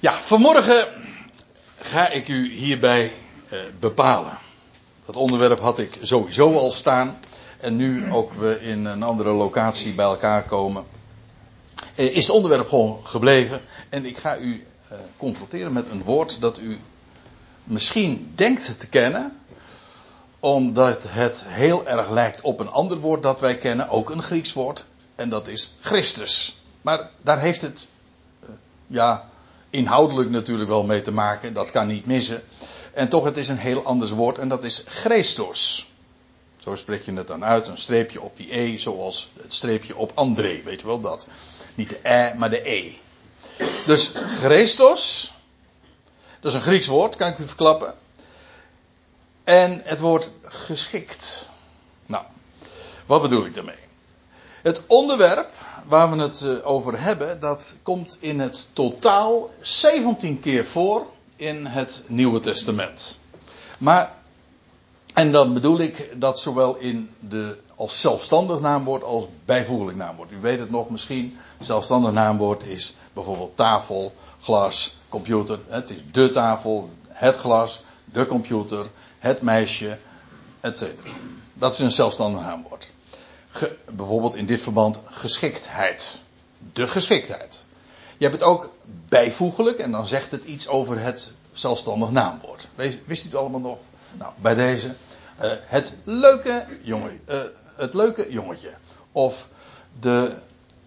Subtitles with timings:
[0.00, 0.86] Ja, vanmorgen
[1.78, 3.12] ga ik u hierbij
[3.48, 4.38] eh, bepalen.
[5.06, 7.18] Dat onderwerp had ik sowieso al staan.
[7.58, 10.84] En nu ook we in een andere locatie bij elkaar komen,
[11.94, 13.60] eh, is het onderwerp gewoon gebleven.
[13.88, 16.78] En ik ga u eh, confronteren met een woord dat u
[17.64, 19.40] misschien denkt te kennen,
[20.38, 24.52] omdat het heel erg lijkt op een ander woord dat wij kennen, ook een Grieks
[24.52, 26.60] woord, en dat is Christus.
[26.82, 27.88] Maar daar heeft het,
[28.86, 29.29] ja,
[29.70, 32.42] inhoudelijk natuurlijk wel mee te maken, dat kan niet missen.
[32.94, 35.88] En toch, het is een heel anders woord en dat is Christos.
[36.58, 40.12] Zo spreek je het dan uit, een streepje op die E, zoals het streepje op
[40.14, 41.28] André, weet je wel dat.
[41.74, 42.92] Niet de E, maar de E.
[43.86, 45.32] Dus Christos,
[46.40, 47.94] dat is een Grieks woord, kan ik u verklappen.
[49.44, 51.48] En het woord geschikt.
[52.06, 52.24] Nou,
[53.06, 53.89] wat bedoel ik daarmee?
[54.62, 55.48] Het onderwerp
[55.86, 61.66] waar we het eh, over hebben, dat komt in het totaal 17 keer voor in
[61.66, 63.18] het Nieuwe Testament.
[63.78, 64.12] Maar,
[65.14, 70.32] en dan bedoel ik dat zowel in de, als zelfstandig naamwoord als bijvoeglijk naamwoord.
[70.32, 75.58] U weet het nog misschien, zelfstandig naamwoord is bijvoorbeeld tafel, glas, computer.
[75.68, 78.86] Het is de tafel, het glas, de computer,
[79.18, 79.98] het meisje,
[80.60, 80.82] etc.
[81.54, 82.90] Dat is een zelfstandig naamwoord.
[83.90, 86.20] Bijvoorbeeld in dit verband geschiktheid.
[86.72, 87.64] De geschiktheid.
[88.18, 88.72] Je hebt het ook
[89.08, 92.68] bijvoeglijk en dan zegt het iets over het zelfstandig naamwoord.
[93.04, 93.78] Wist u het allemaal nog?
[94.18, 94.94] Nou, bij deze.
[95.42, 97.42] Uh, het, leuke jongen, uh,
[97.76, 98.70] het leuke jongetje.
[99.12, 99.48] Of
[100.00, 100.36] de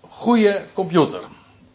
[0.10, 1.22] goede computer.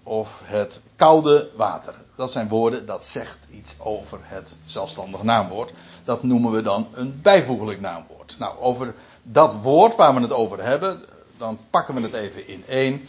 [0.09, 1.95] Of het koude water.
[2.17, 5.73] Dat zijn woorden, dat zegt iets over het zelfstandig naamwoord.
[6.05, 8.37] Dat noemen we dan een bijvoeglijk naamwoord.
[8.39, 11.05] Nou, over dat woord waar we het over hebben,
[11.37, 13.09] dan pakken we het even in één.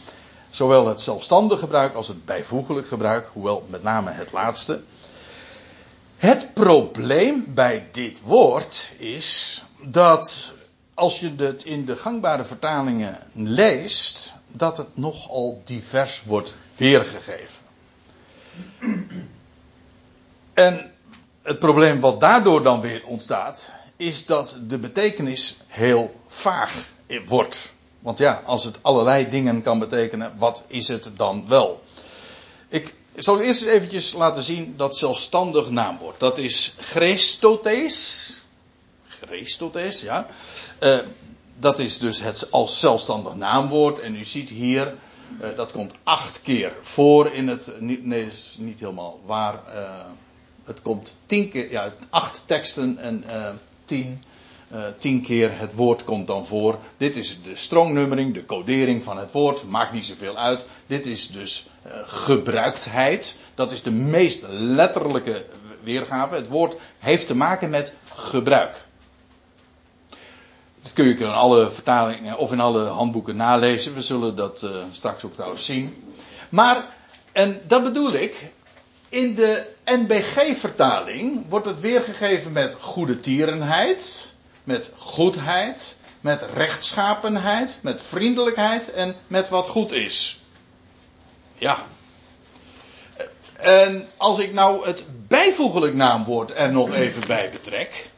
[0.49, 4.81] Zowel het zelfstandig gebruik als het bijvoeglijk gebruik, hoewel met name het laatste.
[6.17, 10.53] Het probleem bij dit woord is dat
[10.93, 17.61] als je het in de gangbare vertalingen leest, dat het nogal divers wordt weergegeven.
[20.53, 20.91] En
[21.41, 26.89] het probleem wat daardoor dan weer ontstaat, is dat de betekenis heel vaag
[27.25, 27.73] wordt.
[27.99, 31.83] Want ja, als het allerlei dingen kan betekenen, wat is het dan wel?
[32.67, 36.19] Ik zal eerst eens eventjes laten zien dat zelfstandig naamwoord.
[36.19, 38.41] Dat is Christotes.
[39.07, 40.27] Christotes, ja.
[40.83, 40.97] Uh,
[41.59, 43.99] dat is dus het als zelfstandig naamwoord.
[43.99, 44.95] En u ziet hier,
[45.41, 47.73] uh, dat komt acht keer voor in het.
[47.79, 49.53] Nee, is niet helemaal waar.
[49.53, 49.89] Uh,
[50.63, 53.23] het komt tien keer, ja, acht teksten en
[53.85, 54.23] tien.
[54.73, 56.79] Uh, tien keer het woord komt dan voor.
[56.97, 59.63] Dit is de strongnummering, de codering van het woord.
[59.63, 60.65] Maakt niet zoveel uit.
[60.87, 61.67] Dit is dus
[62.05, 63.37] gebruiktheid.
[63.55, 65.45] Dat is de meest letterlijke
[65.83, 66.35] weergave.
[66.35, 68.87] Het woord heeft te maken met gebruik.
[70.81, 73.93] Dat kun je in alle vertalingen of in alle handboeken nalezen.
[73.93, 76.13] We zullen dat uh, straks ook trouwens zien.
[76.49, 76.85] Maar,
[77.31, 78.51] en dat bedoel ik,
[79.09, 84.29] in de NBG-vertaling wordt het weergegeven met goede tierenheid
[84.69, 90.41] met goedheid, met rechtschapenheid, met vriendelijkheid en met wat goed is.
[91.53, 91.85] Ja.
[93.53, 98.09] En als ik nou het bijvoeglijk naamwoord er nog even bij betrek,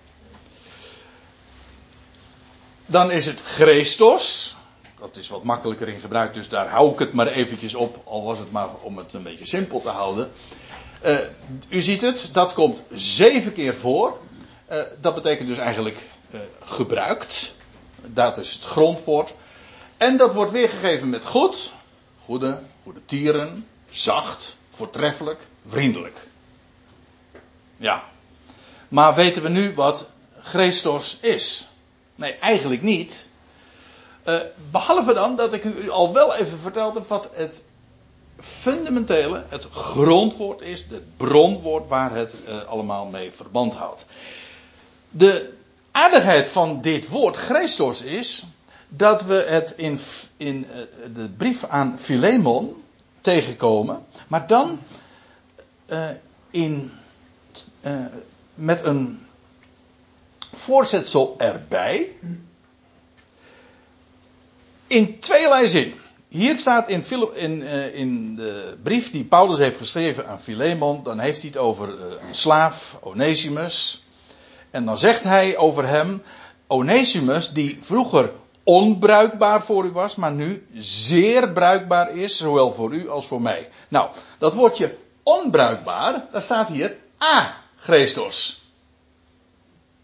[2.92, 4.56] dan is het Christos.
[5.00, 8.24] Dat is wat makkelijker in gebruik, dus daar hou ik het maar eventjes op, al
[8.24, 10.32] was het maar om het een beetje simpel te houden.
[11.06, 11.18] Uh,
[11.70, 14.18] u ziet het, dat komt zeven keer voor.
[14.72, 15.98] Uh, dat betekent dus eigenlijk
[16.32, 17.54] uh, gebruikt.
[18.06, 19.34] Dat is het grondwoord.
[19.98, 21.74] En dat wordt weergegeven met goed,
[22.24, 26.28] goede, goede tieren, zacht, voortreffelijk, vriendelijk.
[27.78, 28.04] Ja.
[28.88, 30.10] Maar weten we nu wat
[30.42, 31.66] Christos is?
[32.22, 33.28] Nee, eigenlijk niet.
[34.26, 34.40] Uh,
[34.72, 37.64] behalve dan dat ik u al wel even verteld heb wat het
[38.40, 44.06] fundamentele, het grondwoord is, het bronwoord waar het uh, allemaal mee verband houdt.
[45.10, 45.54] De
[45.92, 48.46] aardigheid van dit woord Christos is
[48.88, 50.00] dat we het in,
[50.38, 50.80] in eh,
[51.16, 52.84] de brief aan Philemon
[53.22, 54.80] tegenkomen, maar dan
[56.52, 56.92] in,
[58.54, 59.26] met een
[60.62, 62.10] voorzetsel erbij.
[64.88, 65.94] In tweeërlei zin.
[66.28, 67.04] Hier staat in,
[67.34, 67.62] in,
[67.94, 72.36] in, de brief die Paulus heeft geschreven aan Philemon, dan heeft hij het over een
[72.36, 74.04] slaaf, Onesimus.
[74.70, 76.22] En dan zegt hij over hem,
[76.68, 78.32] Onesimus, die vroeger
[78.64, 83.70] onbruikbaar voor u was, maar nu zeer bruikbaar is, zowel voor u als voor mij.
[83.88, 88.61] Nou, dat woordje onbruikbaar, daar staat hier a Christos.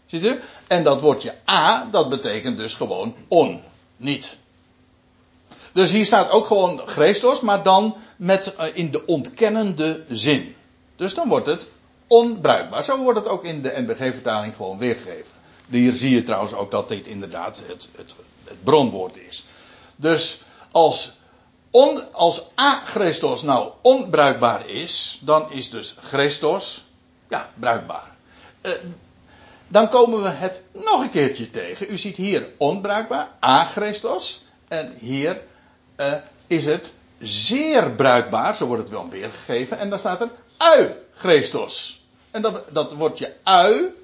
[0.08, 0.40] Ziet u?
[0.66, 3.62] En dat woordje a, dat betekent dus gewoon on,
[3.96, 4.36] niet.
[5.72, 10.56] Dus hier staat ook gewoon Christos, maar dan met, uh, in de ontkennende zin.
[10.96, 11.68] Dus dan wordt het
[12.06, 12.84] onbruikbaar.
[12.84, 15.32] Zo wordt het ook in de NBG-vertaling gewoon weergegeven.
[15.68, 18.14] Hier zie je trouwens ook dat dit inderdaad het, het,
[18.44, 19.44] het bronwoord is.
[19.96, 20.40] Dus
[20.70, 21.12] als,
[21.70, 26.84] on, als A Christos nou onbruikbaar is, dan is dus Christos
[27.28, 28.16] ja, bruikbaar.
[28.62, 28.72] Uh,
[29.68, 31.92] dan komen we het nog een keertje tegen.
[31.92, 34.44] U ziet hier onbruikbaar, A Christos.
[34.68, 35.40] En hier
[35.96, 36.14] uh,
[36.46, 39.78] is het zeer bruikbaar, zo wordt het wel weergegeven.
[39.78, 42.02] En dan staat er ui Christos.
[42.30, 43.94] En dat, dat woordje ui,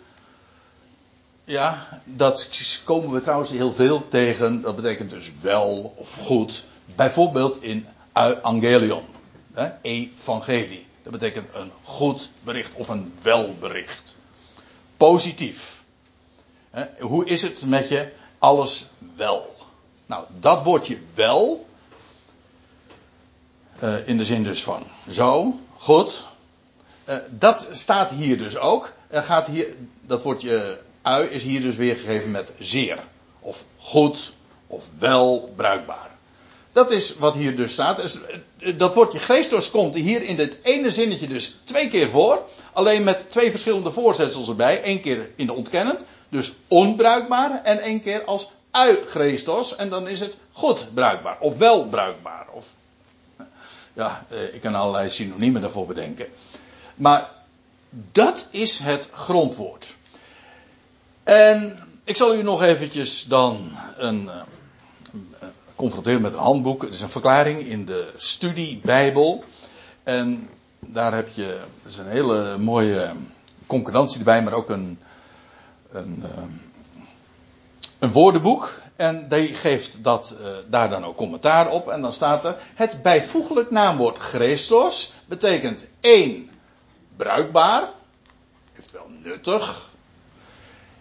[1.44, 2.49] ja, dat
[2.84, 4.62] komen we trouwens heel veel tegen.
[4.62, 6.64] Dat betekent dus wel of goed.
[6.96, 9.05] Bijvoorbeeld in evangelion.
[9.52, 10.87] Hè, evangelie.
[11.02, 14.17] Dat betekent een goed bericht of een welbericht.
[15.05, 15.85] Positief.
[16.99, 18.12] Hoe is het met je?
[18.39, 18.87] Alles
[19.17, 19.56] wel.
[20.06, 21.67] Nou, dat woordje wel.
[23.83, 26.23] Uh, in de zin dus van zo, goed.
[27.09, 28.93] Uh, dat staat hier dus ook.
[29.09, 32.99] Er gaat hier, dat woordje ui is hier dus weergegeven met zeer.
[33.41, 34.33] Of goed,
[34.67, 36.11] of wel bruikbaar.
[36.75, 38.19] Dat is wat hier dus staat.
[38.59, 42.43] Eh, dat woordje Christos komt hier in dit ene zinnetje dus twee keer voor.
[42.73, 44.81] Alleen met twee verschillende voorzetsels erbij.
[44.85, 47.62] Eén keer in de ontkennend, dus onbruikbaar.
[47.65, 49.76] En één keer als ui Christos.
[49.76, 51.37] En dan is het goed bruikbaar.
[51.41, 52.47] Of wel bruikbaar.
[52.53, 52.67] Of,
[53.93, 56.27] ja, eh, ik kan allerlei synoniemen daarvoor bedenken.
[56.94, 57.31] Maar
[58.12, 59.94] dat is het grondwoord.
[61.23, 64.31] En ik zal u nog eventjes dan een,
[65.75, 66.82] eh, een, confronteren met een handboek.
[66.82, 69.44] Het is een verklaring in de studie Bijbel.
[70.03, 70.49] En
[70.81, 71.61] daar heb je,
[71.99, 73.12] een hele mooie
[73.67, 74.99] concordantie erbij, maar ook een,
[75.91, 76.43] een, eh,
[77.99, 78.82] een woordenboek.
[78.97, 81.88] En die geeft dat, uh, daar dan ook commentaar op.
[81.88, 86.50] En dan staat er: Het bijvoeglijk naamwoord Christos betekent één
[87.17, 87.88] bruikbaar,
[88.73, 89.93] eventueel nuttig.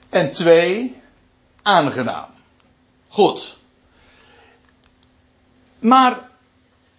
[0.09, 1.01] En twee,
[1.61, 2.29] aangenaam.
[3.07, 3.57] Goed.
[5.83, 6.29] Maar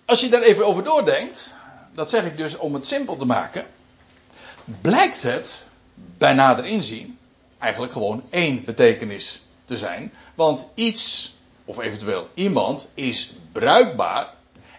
[0.04, 1.56] als je daar even over doordenkt,
[1.94, 3.66] dat zeg ik dus om het simpel te maken,
[4.80, 7.18] blijkt het bij nader inzien
[7.58, 10.12] eigenlijk gewoon één betekenis te zijn.
[10.34, 11.34] Want iets,
[11.64, 14.34] of eventueel iemand, is bruikbaar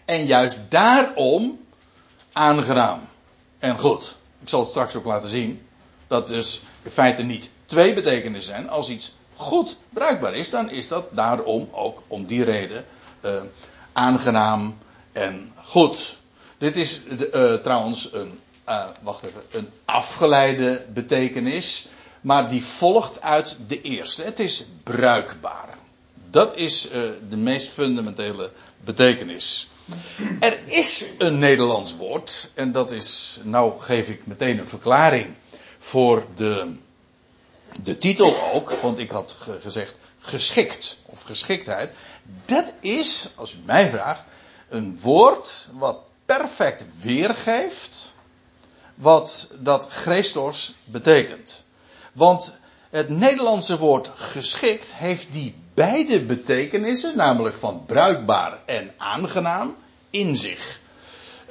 [0.05, 1.59] en juist daarom
[2.33, 2.99] aangenaam
[3.59, 4.15] en goed.
[4.41, 5.67] Ik zal het straks ook laten zien.
[6.07, 8.69] Dat dus in feite niet twee betekenissen zijn.
[8.69, 12.85] Als iets goed bruikbaar is, dan is dat daarom ook om die reden
[13.25, 13.41] uh,
[13.95, 14.77] aangenaam
[15.11, 16.17] en goed.
[16.57, 17.01] Dit is
[17.33, 18.39] uh, trouwens een,
[18.69, 21.87] uh, wacht even, een afgeleide betekenis,
[22.21, 24.23] maar die volgt uit de eerste.
[24.23, 25.77] Het is bruikbaar.
[26.29, 26.89] Dat is
[27.29, 28.51] de meest fundamentele
[28.83, 29.69] betekenis.
[30.39, 35.35] Er is een Nederlands woord, en dat is, nou geef ik meteen een verklaring
[35.79, 36.75] voor de,
[37.83, 41.91] de titel ook, want ik had gezegd geschikt of geschiktheid.
[42.45, 44.23] Dat is, als u mij vraagt,
[44.69, 48.13] een woord wat perfect weergeeft
[48.95, 51.63] wat dat Christos betekent.
[52.13, 52.53] Want
[52.89, 59.75] het Nederlandse woord geschikt heeft die beide betekenissen, namelijk van bruikbaar en aangenaam,
[60.09, 60.79] in zich.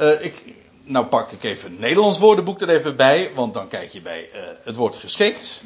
[0.00, 0.42] Uh, ik,
[0.82, 4.28] nou pak ik even het Nederlands woordenboek er even bij, want dan kijk je bij
[4.34, 5.62] uh, het woord geschikt.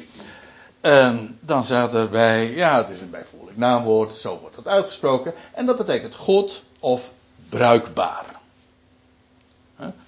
[0.81, 5.33] En dan staat erbij, ja, het is een bijvoeglijk naamwoord, zo wordt het uitgesproken.
[5.53, 7.11] En dat betekent goed of
[7.49, 8.39] bruikbaar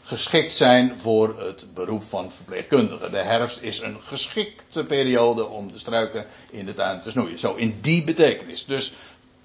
[0.03, 3.09] geschikt zijn voor het beroep van verpleegkundige.
[3.09, 7.39] De herfst is een geschikte periode om de struiken in de tuin te snoeien.
[7.39, 8.65] Zo in die betekenis.
[8.65, 8.93] Dus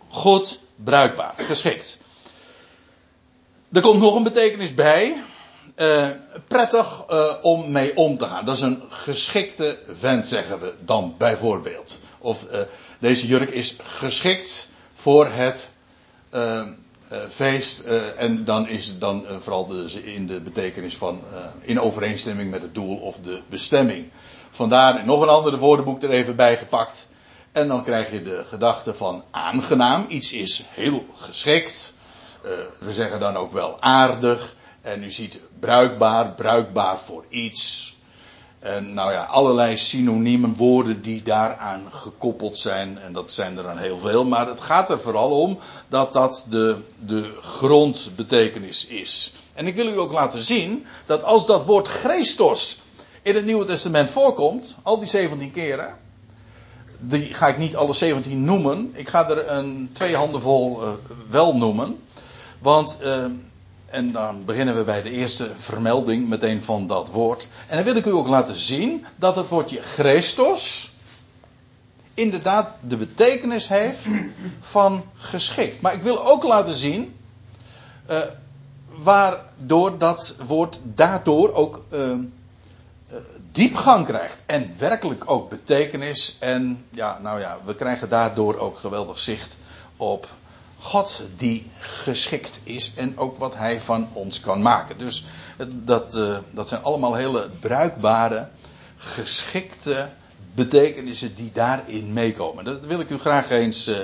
[0.09, 1.99] goed, bruikbaar, geschikt.
[3.73, 5.23] Er komt nog een betekenis bij.
[5.77, 6.09] Uh,
[6.49, 8.45] prettig uh, om mee om te gaan.
[8.45, 11.99] Dat is een geschikte vent, zeggen we dan bijvoorbeeld.
[12.19, 12.61] Of uh,
[12.99, 15.71] deze jurk is geschikt voor het
[17.29, 17.81] feest.
[18.17, 19.71] En dan is het dan vooral
[20.05, 21.21] in de betekenis van
[21.61, 24.11] in overeenstemming met het doel of de bestemming.
[24.51, 27.09] Vandaar nog een ander woordenboek er even bij gepakt.
[27.53, 30.05] En dan krijg je de gedachte van aangenaam.
[30.09, 31.93] Iets is heel geschikt.
[32.79, 34.55] we zeggen dan ook wel aardig.
[34.87, 37.95] En u ziet bruikbaar, bruikbaar voor iets.
[38.59, 42.99] En nou ja, allerlei synoniemen woorden die daaraan gekoppeld zijn.
[42.99, 44.25] En dat zijn er dan heel veel.
[44.25, 46.77] Maar het gaat er vooral om dat dat de,
[47.07, 49.35] de grondbetekenis is.
[49.55, 52.81] En ik wil u ook laten zien dat als dat woord Christos
[53.23, 55.97] in het Nieuwe Testament voorkomt, al die 17 keren,
[56.99, 58.91] die ga ik niet alle 17 noemen.
[58.95, 60.91] Ik ga er een twee handen vol uh,
[61.31, 61.99] wel noemen.
[62.59, 63.25] Want, uh,
[63.87, 67.49] en dan beginnen we bij de eerste vermelding meteen van dat woord.
[67.67, 70.91] En dan wil ik u ook laten zien dat het woordje Christos
[72.15, 74.09] inderdaad de betekenis heeft
[74.61, 75.81] van geschikt.
[75.81, 77.17] Maar ik wil ook laten zien
[78.11, 78.21] uh,
[78.97, 82.13] waardoor dat woord daardoor ook uh,
[83.53, 84.39] diepgang krijgt.
[84.47, 86.37] En werkelijk ook betekenis.
[86.39, 89.59] En ja, nou ja, we krijgen daardoor ook geweldig zicht
[89.97, 90.29] op
[90.87, 92.93] God die geschikt is.
[92.95, 94.99] En ook wat hij van ons kan maken.
[94.99, 95.25] Dus
[95.75, 98.49] dat, uh, dat zijn allemaal hele bruikbare,
[98.97, 100.09] geschikte
[100.55, 102.65] betekenissen die daarin meekomen.
[102.65, 103.97] Dat wil ik u graag eens uh,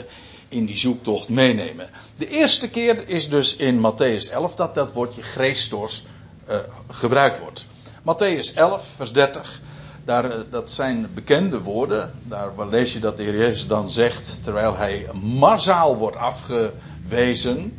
[0.49, 1.91] in die zoektocht meenemen.
[2.17, 6.05] De eerste keer is dus in Matthäus 11 dat dat woordje Christos
[6.49, 6.57] uh,
[6.91, 7.67] gebruikt wordt.
[8.03, 9.61] Matthäus 11, vers 30.
[10.05, 12.13] Daar, eh, dat zijn bekende woorden.
[12.23, 17.77] Daar lees je dat de Heer Jezus dan zegt, terwijl hij marzaal wordt afgewezen.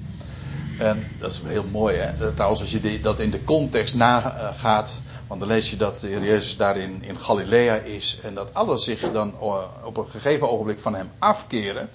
[0.80, 2.34] En dat is heel mooi, hè?
[2.34, 5.02] Trouwens, als je dat in de context nagaat.
[5.28, 8.20] Want dan lees je dat de Heer Jezus daarin in Galilea is.
[8.24, 11.90] En dat alle zich dan eh, op een gegeven ogenblik van hem afkeren.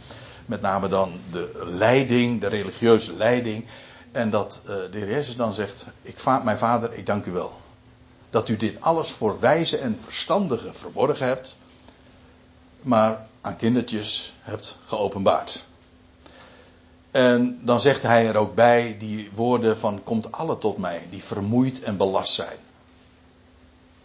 [0.46, 3.64] Met name dan de leiding, de religieuze leiding.
[4.12, 7.52] En dat uh, de Heer Jezus dan zegt: ik, Mijn vader, ik dank u wel
[8.30, 11.56] dat u dit alles voor wijze en verstandigen verborgen hebt,
[12.82, 15.64] maar aan kindertjes hebt geopenbaard.
[17.10, 21.22] En dan zegt hij er ook bij die woorden van komt alle tot mij, die
[21.22, 22.56] vermoeid en belast zijn.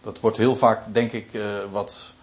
[0.00, 2.14] Dat wordt heel vaak, denk ik, uh, wat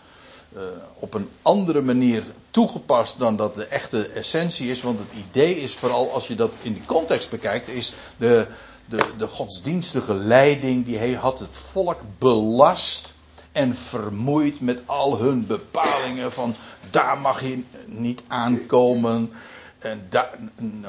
[0.56, 0.62] uh,
[1.00, 4.82] op een andere manier toegepast dan dat de echte essentie is.
[4.82, 8.48] Want het idee is vooral, als je dat in die context bekijkt, is de,
[8.92, 13.14] de, de godsdienstige leiding, die hij had het volk belast
[13.52, 16.56] en vermoeid met al hun bepalingen van
[16.90, 19.32] daar mag je niet aankomen.
[19.80, 20.30] En daar,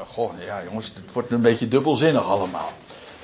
[0.06, 2.73] goh, ja jongens, het wordt een beetje dubbelzinnig allemaal.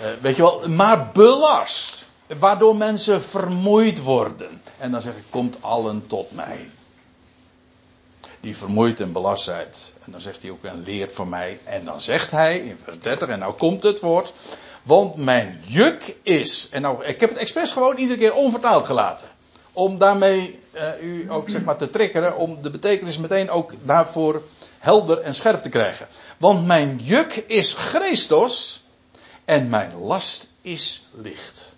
[0.00, 2.06] Uh, weet je wel, maar belast.
[2.38, 4.62] Waardoor mensen vermoeid worden.
[4.78, 6.70] En dan zeg ik, komt allen tot mij.
[8.40, 9.48] Die vermoeid en belast.
[9.48, 11.60] En dan zegt hij ook, en leert voor mij.
[11.64, 14.32] En dan zegt hij in vers 30, en nou komt het woord.
[14.88, 16.68] Want mijn juk is.
[16.70, 19.28] En nou, ik heb het expres gewoon iedere keer onvertaald gelaten.
[19.72, 22.36] Om daarmee uh, u ook zeg maar te triggeren.
[22.36, 24.42] Om de betekenis meteen ook daarvoor
[24.78, 26.06] helder en scherp te krijgen.
[26.38, 28.84] Want mijn juk is Christus.
[29.44, 31.72] En mijn last is licht.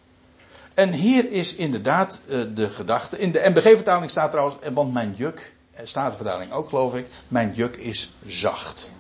[0.75, 3.19] En hier is inderdaad uh, de gedachte.
[3.19, 4.57] In de MBG-vertaling staat trouwens.
[4.73, 5.53] Want mijn juk.
[5.83, 7.07] Staat de vertaling ook geloof ik.
[7.29, 8.91] Mijn juk is zacht.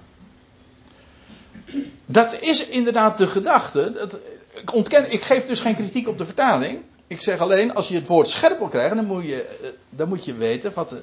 [2.07, 3.93] Dat is inderdaad de gedachte.
[3.93, 4.19] Dat,
[4.51, 6.81] ik, ontken, ik geef dus geen kritiek op de vertaling.
[7.07, 10.09] Ik zeg alleen, als je het woord scherp wil krijgen, dan moet je, eh, dan
[10.09, 11.03] moet je weten wat de,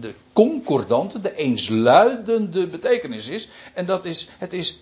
[0.00, 3.48] de concordante, de eensluidende betekenis is.
[3.74, 4.80] En dat is, het is,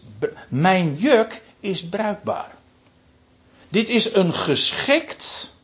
[0.48, 2.54] mijn juk is bruikbaar.
[3.68, 5.54] Dit is een geschikt,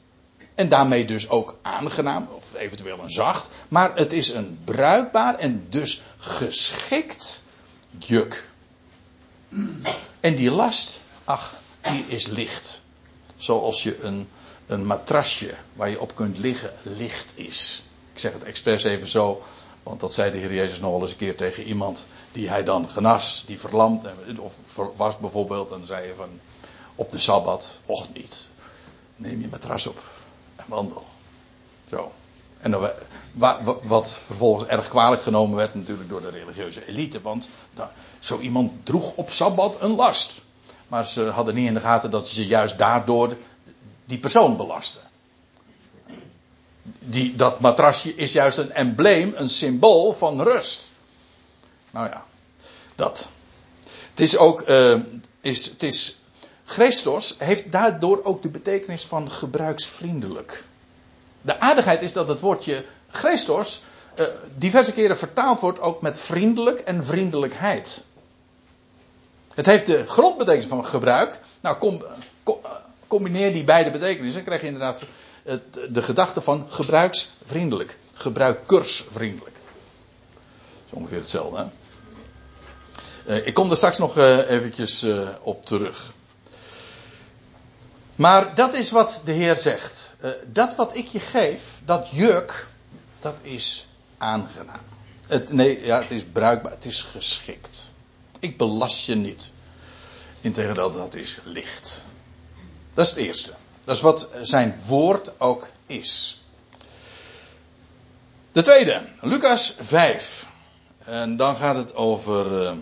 [0.54, 5.66] en daarmee dus ook aangenaam, of eventueel een zacht, maar het is een bruikbaar en
[5.68, 7.42] dus geschikt
[7.98, 8.49] juk.
[10.20, 12.82] En die last, ach, die is licht.
[13.36, 14.28] Zoals je een,
[14.66, 17.82] een matrasje waar je op kunt liggen licht is.
[18.12, 19.42] Ik zeg het expres even zo,
[19.82, 22.64] want dat zei de Heer Jezus nog wel eens een keer tegen iemand die hij
[22.64, 24.06] dan genas, die verlamd
[24.38, 24.54] of
[24.96, 25.70] was bijvoorbeeld.
[25.70, 26.40] En zei je van
[26.94, 28.36] op de sabbat, och niet,
[29.16, 30.02] neem je matras op
[30.56, 31.06] en wandel.
[31.88, 32.12] Zo.
[32.60, 32.78] En
[33.82, 37.20] wat vervolgens erg kwalijk genomen werd natuurlijk door de religieuze elite.
[37.20, 37.48] Want
[38.18, 40.44] zo iemand droeg op Sabbat een last.
[40.88, 43.36] Maar ze hadden niet in de gaten dat ze juist daardoor
[44.04, 45.00] die persoon belasten.
[46.98, 50.92] Die, dat matrasje is juist een embleem, een symbool van rust.
[51.90, 52.24] Nou ja,
[52.94, 53.30] dat.
[54.10, 55.00] Het is ook, uh,
[55.40, 56.18] is, het is,
[56.64, 60.64] Christos heeft daardoor ook de betekenis van gebruiksvriendelijk.
[61.42, 63.82] De aardigheid is dat het woordje Christos
[64.18, 68.04] uh, diverse keren vertaald wordt ook met vriendelijk en vriendelijkheid.
[69.54, 71.38] Het heeft de grondbetekenis van gebruik.
[71.60, 72.04] Nou, com,
[73.06, 75.02] combineer die beide betekenissen, dan krijg je inderdaad
[75.42, 77.98] het, de gedachte van gebruiksvriendelijk.
[78.12, 79.56] Gebruikersvriendelijk.
[80.90, 81.66] Dat ongeveer hetzelfde.
[83.44, 85.06] Ik kom er straks nog eventjes
[85.42, 86.12] op terug.
[88.20, 90.14] Maar dat is wat de Heer zegt.
[90.46, 92.66] dat wat ik je geef, dat juk,
[93.20, 93.86] dat is
[94.18, 94.80] aangenaam.
[95.26, 97.92] Het, nee, ja, het is bruikbaar, het is geschikt.
[98.38, 99.52] Ik belast je niet.
[100.40, 102.04] Integendeel, dat is licht.
[102.94, 103.52] Dat is het eerste.
[103.84, 106.42] Dat is wat zijn woord ook is.
[108.52, 110.48] De tweede, Lucas 5.
[111.04, 112.72] En dan gaat het over, uh,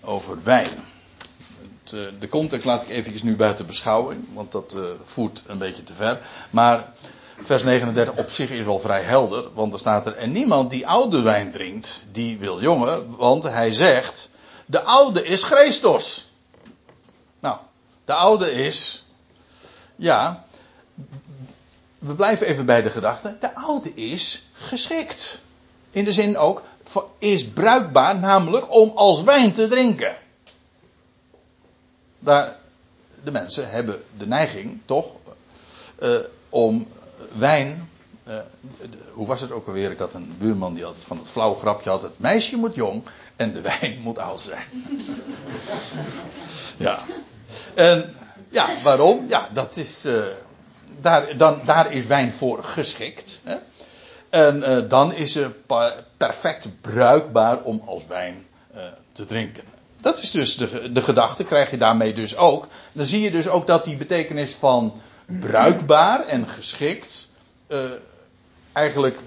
[0.00, 0.92] over wijn.
[1.92, 5.82] Uh, de context laat ik eventjes nu buiten beschouwing, want dat uh, voert een beetje
[5.82, 6.20] te ver.
[6.50, 6.92] Maar
[7.40, 10.86] vers 39 op zich is wel vrij helder, want er staat er: En niemand die
[10.86, 14.30] oude wijn drinkt, die wil jonge, want hij zegt:
[14.66, 16.30] De oude is Christus.
[17.40, 17.56] Nou,
[18.04, 19.04] de oude is,
[19.96, 20.44] ja,
[21.98, 23.36] we blijven even bij de gedachte.
[23.40, 25.42] De oude is geschikt.
[25.90, 26.62] In de zin ook,
[27.18, 30.16] is bruikbaar, namelijk om als wijn te drinken.
[32.24, 32.56] Daar,
[33.24, 35.12] de mensen hebben de neiging, toch,
[36.02, 36.16] uh,
[36.48, 36.86] om
[37.32, 37.88] wijn.
[38.28, 38.34] Uh,
[39.12, 39.90] hoe was het ook alweer?
[39.90, 43.02] Ik had een buurman die had van het flauw grapje had: het meisje moet jong
[43.36, 44.66] en de wijn moet oud zijn.
[46.86, 46.98] ja.
[47.74, 48.14] En
[48.48, 49.28] ja, waarom?
[49.28, 50.06] Ja, dat is.
[50.06, 50.24] Uh,
[51.00, 53.40] daar, dan, daar is wijn voor geschikt.
[53.44, 53.56] Hè?
[54.28, 55.50] En dan is ze
[56.16, 58.46] perfect bruikbaar om als wijn
[59.12, 59.64] te drinken.
[60.00, 62.66] Dat is dus de, de gedachte, krijg je daarmee dus ook.
[62.92, 67.28] Dan zie je dus ook dat die betekenis van bruikbaar en geschikt
[67.68, 67.78] uh,
[68.72, 69.18] eigenlijk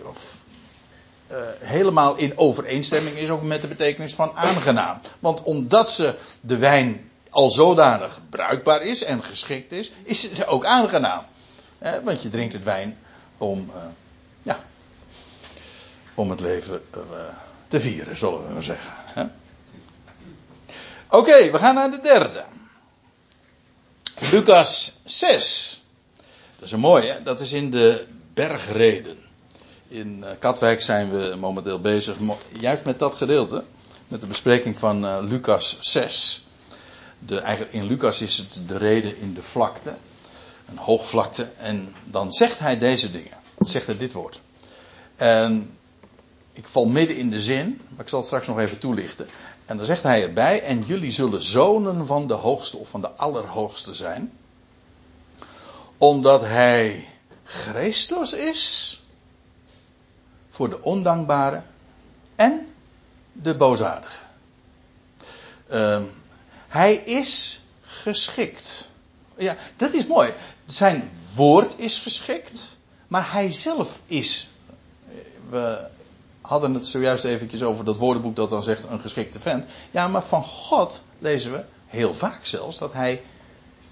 [1.60, 5.00] helemaal in overeenstemming is ook met de betekenis van aangenaam.
[5.20, 10.66] Want omdat ze de wijn al zodanig bruikbaar is en geschikt is, is het ook
[10.66, 11.24] aangenaam.
[12.04, 12.98] want je drinkt het wijn
[13.38, 13.72] om,
[14.42, 14.60] ja,
[16.14, 16.82] om het leven
[17.68, 19.07] te vieren, zullen we maar zeggen.
[21.10, 22.44] Oké, we gaan naar de derde.
[24.32, 25.84] Lucas 6.
[26.56, 29.18] Dat is een mooie, dat is in de bergreden.
[29.88, 32.18] In uh, Katwijk zijn we momenteel bezig,
[32.60, 33.64] juist met dat gedeelte.
[34.08, 36.48] Met de bespreking van uh, Lucas 6.
[37.20, 39.98] De, eigenlijk in Lucas is het de reden in de vlakte.
[40.70, 41.50] Een hoogvlakte.
[41.58, 43.38] En dan zegt hij deze dingen.
[43.60, 44.42] Zegt hij dit woord.
[45.16, 45.77] En
[46.58, 49.28] ik val midden in de zin, maar ik zal het straks nog even toelichten.
[49.66, 53.12] En dan zegt hij erbij, en jullie zullen zonen van de hoogste of van de
[53.12, 54.38] allerhoogste zijn.
[55.98, 57.08] Omdat hij
[57.44, 59.02] Christus is
[60.50, 61.62] voor de ondankbare
[62.36, 62.74] en
[63.32, 64.20] de boosaardige.
[65.72, 66.04] Uh,
[66.68, 68.90] hij is geschikt.
[69.36, 70.34] Ja, dat is mooi.
[70.66, 74.50] Zijn woord is geschikt, maar hij zelf is.
[75.50, 75.96] We
[76.48, 79.66] hadden het zojuist eventjes over dat woordenboek dat dan zegt een geschikte vent.
[79.92, 83.22] Ja, maar van God lezen we heel vaak zelfs dat hij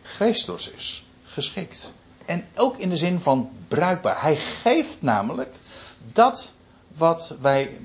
[0.01, 1.05] Christus is.
[1.23, 1.93] Geschikt.
[2.25, 4.21] En ook in de zin van bruikbaar.
[4.21, 5.55] Hij geeft namelijk
[6.13, 6.51] dat
[6.87, 7.79] wat wij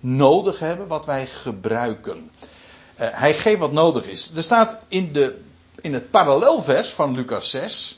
[0.00, 2.30] nodig hebben, wat wij gebruiken.
[3.00, 4.30] Uh, hij geeft wat nodig is.
[4.36, 5.40] Er staat in, de,
[5.80, 7.97] in het parallelvers van Lucas 6.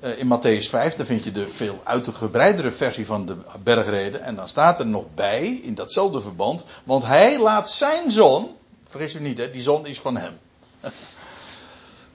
[0.00, 4.22] Uh, in Matthäus 5, daar vind je de veel uitgebreidere versie van de bergreden.
[4.22, 6.64] En dan staat er nog bij, in datzelfde verband.
[6.84, 8.56] Want hij laat zijn zon.
[8.88, 10.38] Vergis u niet, hè, die zon is van hem.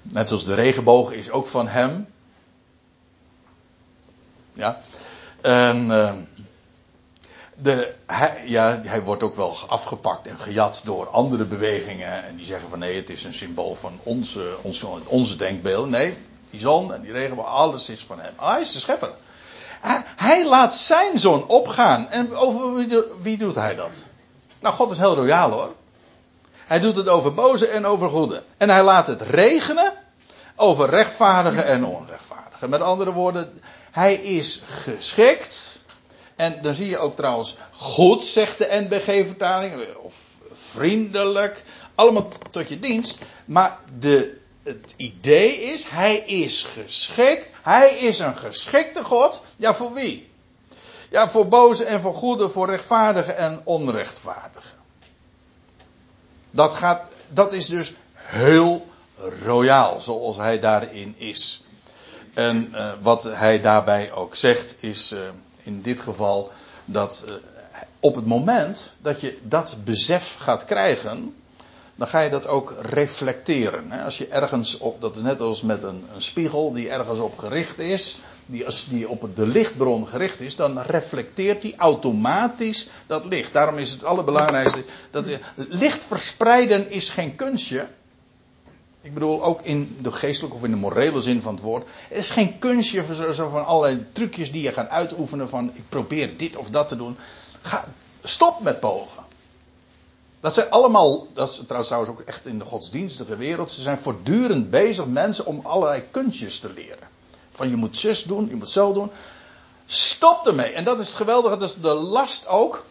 [0.02, 2.08] Net zoals de regenboog is ook van hem.
[4.54, 4.82] Ja.
[5.42, 5.86] En.
[5.86, 6.14] Uh,
[7.62, 12.24] de, hij, ja, hij wordt ook wel afgepakt en gejat door andere bewegingen.
[12.24, 15.90] En die zeggen van nee, het is een symbool van onze, onze, onze denkbeelden.
[15.90, 16.18] Nee,
[16.50, 18.34] die zon en die regen, alles is van hem.
[18.36, 19.14] Ah, hij is de schepper.
[20.16, 22.10] Hij, laat zijn zon opgaan.
[22.10, 24.06] En over wie, wie doet hij dat?
[24.60, 25.72] Nou, God is heel royaal hoor.
[26.52, 28.44] Hij doet het over boze en over goede.
[28.58, 29.94] En hij laat het regenen
[30.56, 32.70] over rechtvaardigen en onrechtvaardigen.
[32.70, 35.82] Met andere woorden, hij is geschikt.
[36.36, 40.14] En dan zie je ook trouwens goed, zegt de NBG-vertaling, of
[40.54, 41.64] vriendelijk,
[41.96, 43.18] allemaal tot je dienst.
[43.46, 47.54] Maar de het idee is, hij is geschikt.
[47.62, 49.42] Hij is een geschikte God.
[49.58, 50.30] Ja, voor wie?
[51.10, 54.74] Ja, voor boze en voor goede, voor rechtvaardige en onrechtvaardige.
[56.52, 58.88] Dat, gaat, dat is dus heel
[59.46, 61.64] royaal, zoals hij daarin is.
[62.34, 65.20] En uh, wat hij daarbij ook zegt, is uh,
[65.64, 66.52] in dit geval
[66.86, 67.36] dat uh,
[68.00, 71.36] op het moment dat je dat besef gaat krijgen,
[72.00, 73.92] dan ga je dat ook reflecteren.
[73.92, 77.38] Als je ergens op, dat is net als met een, een, spiegel die ergens op
[77.38, 83.26] gericht is, die als die op de lichtbron gericht is, dan reflecteert die automatisch dat
[83.26, 83.54] licht.
[83.54, 87.88] Daarom is het allerbelangrijkste, dat licht verspreiden is geen kunstje.
[89.02, 91.88] Ik bedoel, ook in de geestelijke of in de morele zin van het woord.
[92.10, 96.56] Het is geen kunstje van allerlei trucjes die je gaat uitoefenen van ik probeer dit
[96.56, 97.18] of dat te doen.
[97.62, 97.88] Ga,
[98.24, 99.19] stop met pogen.
[100.40, 103.72] Dat zijn allemaal, dat is trouwens, ook echt in de godsdienstige wereld.
[103.72, 107.08] Ze zijn voortdurend bezig mensen om allerlei kunstjes te leren.
[107.50, 109.12] Van je moet zus doen, je moet zo doen.
[109.86, 110.72] Stop ermee.
[110.72, 112.86] En dat is het geweldige, dat is de last ook.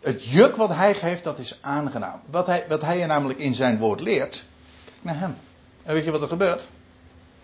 [0.00, 2.20] Het juk wat hij geeft, dat is aangenaam.
[2.30, 4.44] Wat hij, wat hij je namelijk in zijn woord leert,
[4.84, 5.36] kijk naar hem.
[5.82, 6.68] En weet je wat er gebeurt?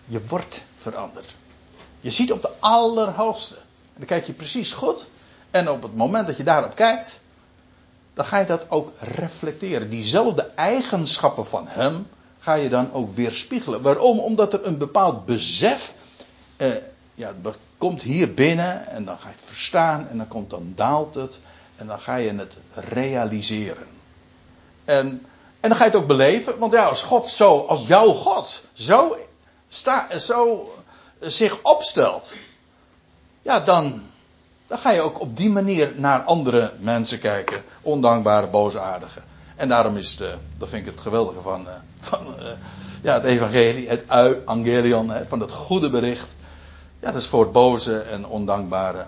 [0.05, 1.35] Je wordt veranderd.
[1.99, 3.55] Je ziet op de allerhoogste.
[3.55, 5.09] En dan kijk je precies goed.
[5.51, 7.19] En op het moment dat je daarop kijkt,
[8.21, 9.89] dan ga je dat ook reflecteren.
[9.89, 12.07] Diezelfde eigenschappen van hem
[12.39, 13.81] ga je dan ook weerspiegelen.
[13.81, 14.19] Waarom?
[14.19, 15.93] Omdat er een bepaald besef
[16.57, 16.69] eh,
[17.15, 17.33] ja,
[17.77, 21.39] komt hier binnen en dan ga je het verstaan en dan komt dan daalt het
[21.75, 23.87] en dan ga je het realiseren.
[24.85, 25.25] En,
[25.59, 28.65] en dan ga je het ook beleven, want ja, als God zo, als jouw God
[28.73, 29.17] zo,
[29.69, 30.73] sta, zo
[31.19, 32.35] zich opstelt,
[33.41, 34.10] ja, dan,
[34.71, 39.19] dan ga je ook op die manier naar andere mensen kijken, ondankbare, boosaardige.
[39.55, 42.51] En daarom is het, dat vind ik het geweldige van, eh, van eh,
[43.01, 46.35] ja, het evangelie, het evangelion, van het goede bericht.
[46.99, 49.05] Ja, dat is voor het boze en ondankbare.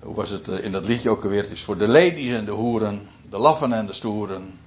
[0.00, 1.42] Hoe was het eh, in dat liedje ook alweer?
[1.42, 4.58] Het is voor de ladies en de hoeren, de laffen en de stoeren.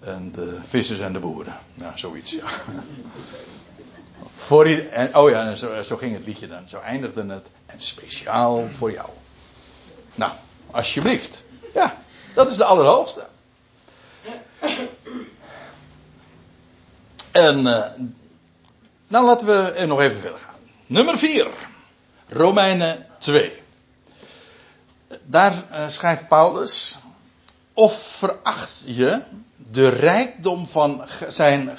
[0.00, 1.54] En de vissers en de boeren.
[1.74, 2.48] Nou, zoiets, ja.
[4.50, 6.68] En, oh ja, zo, zo ging het liedje dan.
[6.68, 7.46] Zo eindigde het.
[7.66, 9.08] En speciaal voor jou.
[10.14, 10.32] Nou,
[10.70, 11.44] alsjeblieft.
[11.74, 12.02] Ja,
[12.34, 13.26] dat is de allerhoogste.
[17.30, 17.84] En uh,
[19.06, 20.58] nou laten we nog even verder gaan.
[20.86, 21.48] Nummer 4.
[22.28, 23.62] Romeinen 2.
[25.22, 26.98] Daar uh, schrijft Paulus.
[27.74, 29.20] Of veracht je
[29.56, 31.76] de rijkdom van zijn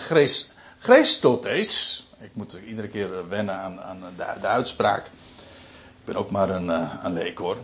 [0.80, 2.11] Christotes.
[2.22, 5.06] Ik moet iedere keer wennen aan, aan de, uitspraak.
[5.06, 7.58] Ik ben ook maar een, uh, een leek hoor.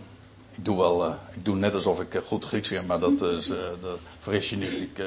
[0.51, 3.51] Ik doe wel, uh, ik doe net alsof ik goed Grieks ben, maar dat, is,
[4.19, 4.79] vergis je niet.
[4.79, 4.97] Ik,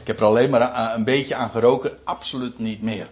[0.00, 3.08] ik heb er alleen maar een beetje aan geroken, absoluut niet meer.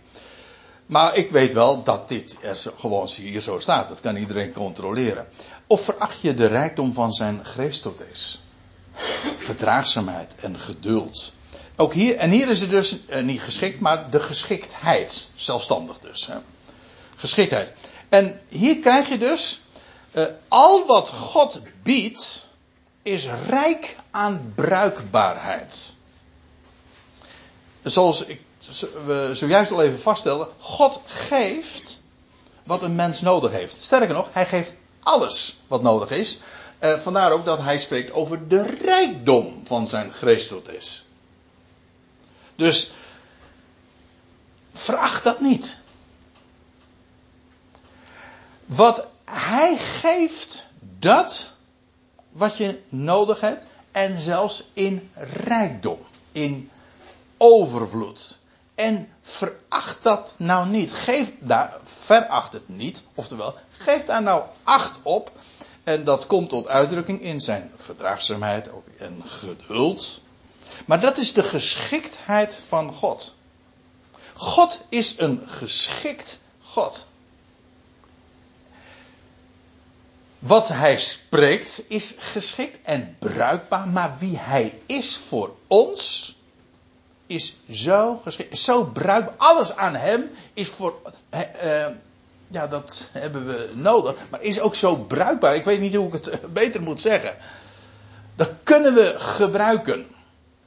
[0.86, 3.88] Maar ik weet wel dat dit er gewoon hier zo staat.
[3.88, 5.28] Dat kan iedereen controleren.
[5.66, 8.42] Of veracht je de rijkdom van zijn Christotes?
[9.36, 11.33] Verdraagzaamheid en geduld.
[11.76, 15.30] Ook hier, en hier is het dus eh, niet geschikt, maar de geschiktheid.
[15.34, 16.26] Zelfstandig dus.
[16.26, 16.36] Hè.
[17.16, 17.72] Geschiktheid.
[18.08, 19.60] En hier krijg je dus,
[20.12, 22.46] uh, al wat God biedt,
[23.02, 25.94] is rijk aan bruikbaarheid.
[27.82, 28.40] Zoals ik
[29.06, 32.02] we zojuist al even vaststelden, God geeft
[32.62, 33.76] wat een mens nodig heeft.
[33.80, 36.38] Sterker nog, hij geeft alles wat nodig is.
[36.78, 40.12] Eh, vandaar ook dat hij spreekt over de rijkdom van zijn
[40.76, 41.03] is.
[42.56, 42.92] Dus
[44.72, 45.78] vraag dat niet.
[48.66, 50.66] Wat hij geeft,
[50.98, 51.52] dat
[52.32, 55.98] wat je nodig hebt, en zelfs in rijkdom,
[56.32, 56.70] in
[57.36, 58.38] overvloed.
[58.74, 60.92] En veracht dat nou niet.
[60.92, 63.04] Geef daar, veracht het niet.
[63.14, 65.32] Oftewel, geef daar nou acht op.
[65.84, 70.20] En dat komt tot uitdrukking in zijn verdraagzaamheid en geduld.
[70.86, 73.34] Maar dat is de geschiktheid van God.
[74.34, 77.06] God is een geschikt God.
[80.38, 86.36] Wat hij spreekt is geschikt en bruikbaar, maar wie hij is voor ons,
[87.26, 89.34] is zo geschikt, zo bruikbaar.
[89.36, 91.00] Alles aan hem is voor.
[91.34, 91.86] Uh,
[92.48, 94.16] ja, dat hebben we nodig.
[94.30, 95.54] Maar is ook zo bruikbaar.
[95.54, 97.36] Ik weet niet hoe ik het beter moet zeggen.
[98.36, 100.06] Dat kunnen we gebruiken.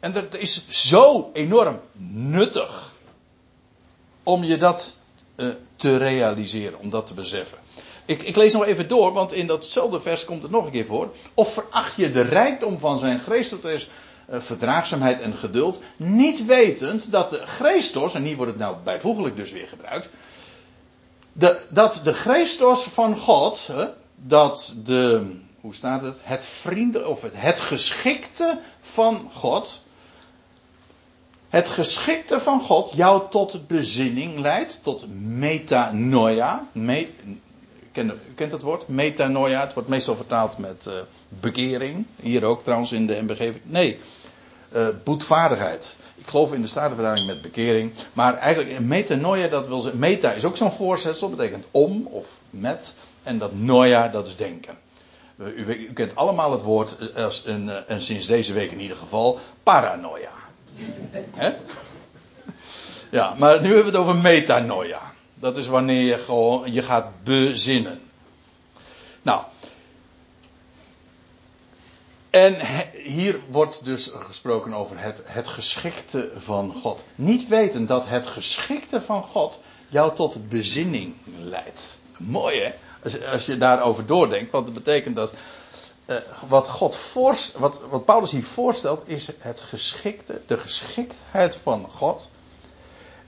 [0.07, 1.79] En dat is zo enorm
[2.11, 2.93] nuttig.
[4.23, 4.97] Om je dat
[5.35, 7.57] uh, te realiseren, om dat te beseffen.
[8.05, 10.85] Ik, ik, lees nog even door, want in datzelfde vers komt het nog een keer
[10.85, 11.13] voor.
[11.33, 13.89] Of veracht je de rijkdom van zijn geest, dat is
[14.25, 19.35] eh, verdraagzaamheid en geduld, niet wetend dat de Christos, en hier wordt het nou bijvoeglijk
[19.35, 20.09] dus weer gebruikt,
[21.33, 23.69] de, dat de Christos van God,
[24.15, 29.85] dat de, hoe staat het, het vrienden, of het, het geschikte van God,
[31.49, 36.67] het geschikte van God jou tot bezinning leidt, tot metanoia.
[36.71, 37.07] Me,
[38.05, 38.87] u kent dat woord?
[38.87, 39.61] Metanoia.
[39.61, 40.93] Het wordt meestal vertaald met uh,
[41.29, 42.05] bekering.
[42.15, 43.51] Hier ook trouwens in de MBG.
[43.63, 43.99] Nee,
[44.73, 45.95] uh, boetvaardigheid.
[46.15, 47.91] Ik geloof in de Statenvertaling met bekering.
[48.13, 49.99] Maar eigenlijk metanoia, dat wil zeggen.
[49.99, 51.29] Meta is ook zo'n voorzetsel.
[51.29, 52.95] betekent om of met.
[53.23, 54.77] En dat noia, dat is denken.
[55.37, 60.31] U, u, kent allemaal het woord, eh, en sinds deze week in ieder geval, paranoia.
[63.09, 65.13] Ja, maar nu hebben we het over metanoia.
[65.33, 68.01] Dat is wanneer je gewoon je gaat bezinnen.
[69.21, 69.43] Nou.
[72.29, 72.55] En
[73.03, 77.03] hier wordt dus gesproken over het, het geschikte van God.
[77.15, 81.99] Niet weten dat het geschikte van God jou tot bezinning leidt.
[82.17, 82.73] Mooi hè?
[83.03, 85.33] Als, als je daarover doordenkt, want dat betekent dat
[86.07, 86.17] uh,
[86.47, 92.31] wat, God voorst, wat, wat Paulus hier voorstelt is het geschikte, de geschiktheid van God.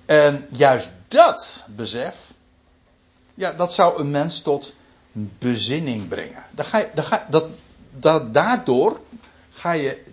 [0.06, 2.16] En juist dat besef,
[3.34, 4.76] ja, dat zou een mens tot
[5.40, 6.44] bezinning brengen.
[6.56, 6.90] Ga je,
[8.00, 9.00] dat, daardoor
[9.52, 10.04] ga je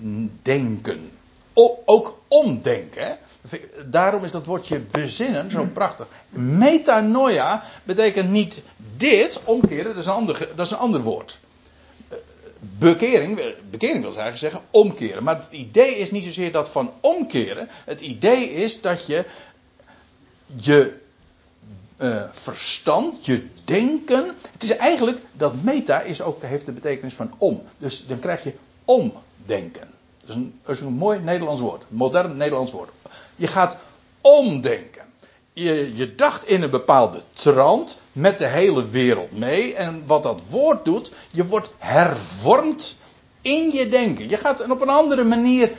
[0.42, 1.10] denken.
[1.84, 3.18] Ook omdenken.
[3.84, 6.06] Daarom is dat woordje bezinnen zo prachtig.
[6.28, 8.62] Metanoia betekent niet
[8.96, 11.38] dit, omkeren, dat is een ander, dat is een ander woord.
[12.78, 15.22] Bekering, bekering wil eigenlijk zeggen omkeren.
[15.22, 17.68] Maar het idee is niet zozeer dat van omkeren.
[17.84, 19.24] Het idee is dat je
[20.56, 21.04] je
[22.02, 24.34] uh, verstand, je denken.
[24.52, 27.62] Het is eigenlijk dat meta is ook, heeft de betekenis van om.
[27.78, 29.88] Dus dan krijg je omdenken.
[30.20, 31.84] Dat is een, dat is een mooi Nederlands woord.
[31.88, 32.90] Modern Nederlands woord.
[33.36, 33.78] Je gaat
[34.20, 35.05] omdenken.
[35.58, 39.74] Je, je dacht in een bepaalde trant met de hele wereld mee.
[39.74, 42.96] En wat dat woord doet, je wordt hervormd
[43.40, 44.28] in je denken.
[44.28, 45.70] Je gaat op een andere manier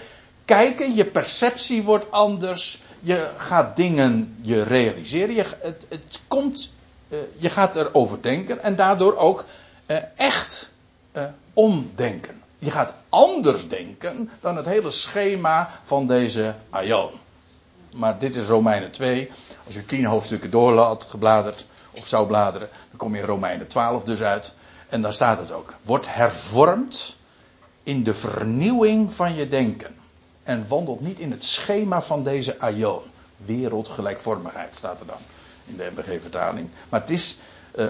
[0.45, 0.95] kijken.
[0.95, 2.81] Je perceptie wordt anders.
[2.99, 5.35] Je gaat dingen je realiseren.
[5.35, 6.73] Je, het, het komt,
[7.09, 9.45] uh, je gaat erover denken en daardoor ook
[9.87, 10.71] uh, echt
[11.13, 12.41] uh, omdenken.
[12.59, 17.11] Je gaat anders denken dan het hele schema van deze Aion.
[17.97, 19.29] Maar dit is Romeinen 2.
[19.65, 24.03] Als u tien hoofdstukken doorlaat gebladerd, of zou bladeren, dan kom je in Romeinen 12
[24.03, 24.53] dus uit.
[24.89, 25.73] En daar staat het ook.
[25.81, 27.17] Wordt hervormd
[27.83, 29.95] in de vernieuwing van je denken
[30.43, 33.01] en wandelt niet in het schema van deze aion.
[33.37, 35.17] Wereldgelijkvormigheid staat er dan
[35.65, 36.69] in de MBG-vertaling.
[36.89, 37.39] Maar het is
[37.75, 37.87] uh,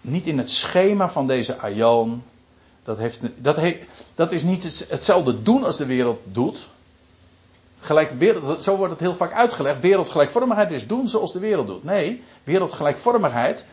[0.00, 2.22] niet in het schema van deze aion.
[2.82, 3.20] Dat, heeft,
[4.14, 6.68] dat is niet hetzelfde doen als de wereld doet.
[8.60, 9.80] Zo wordt het heel vaak uitgelegd.
[9.80, 11.84] Wereldgelijkvormigheid is doen zoals de wereld doet.
[11.84, 13.64] Nee, wereldgelijkvormigheid,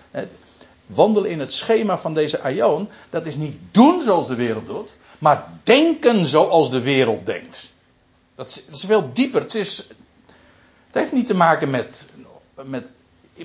[0.86, 4.89] wandelen in het schema van deze aion, dat is niet doen zoals de wereld doet,
[5.19, 7.69] maar denken zoals de wereld denkt.
[8.36, 9.41] Dat is, veel dieper.
[9.41, 9.78] Het, is,
[10.88, 12.10] het heeft niet te maken met,
[12.63, 12.84] met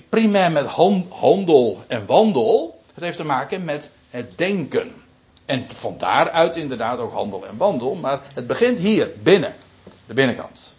[0.09, 0.67] primair met
[1.09, 2.81] handel en wandel.
[2.95, 4.93] Het heeft te maken met het denken.
[5.45, 7.95] En van daaruit inderdaad ook handel en wandel.
[7.95, 9.55] Maar het begint hier, binnen.
[10.07, 10.77] De binnenkant.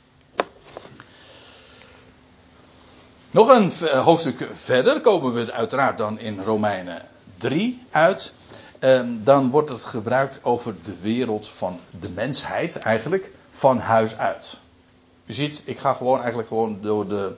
[3.32, 7.02] Nog een hoofdstuk verder komen we uiteraard dan in Romeinen
[7.38, 8.34] 3 uit.
[8.80, 14.58] En dan wordt het gebruikt over de wereld van de mensheid eigenlijk van huis uit.
[15.26, 17.36] U ziet, ik ga gewoon eigenlijk gewoon door de.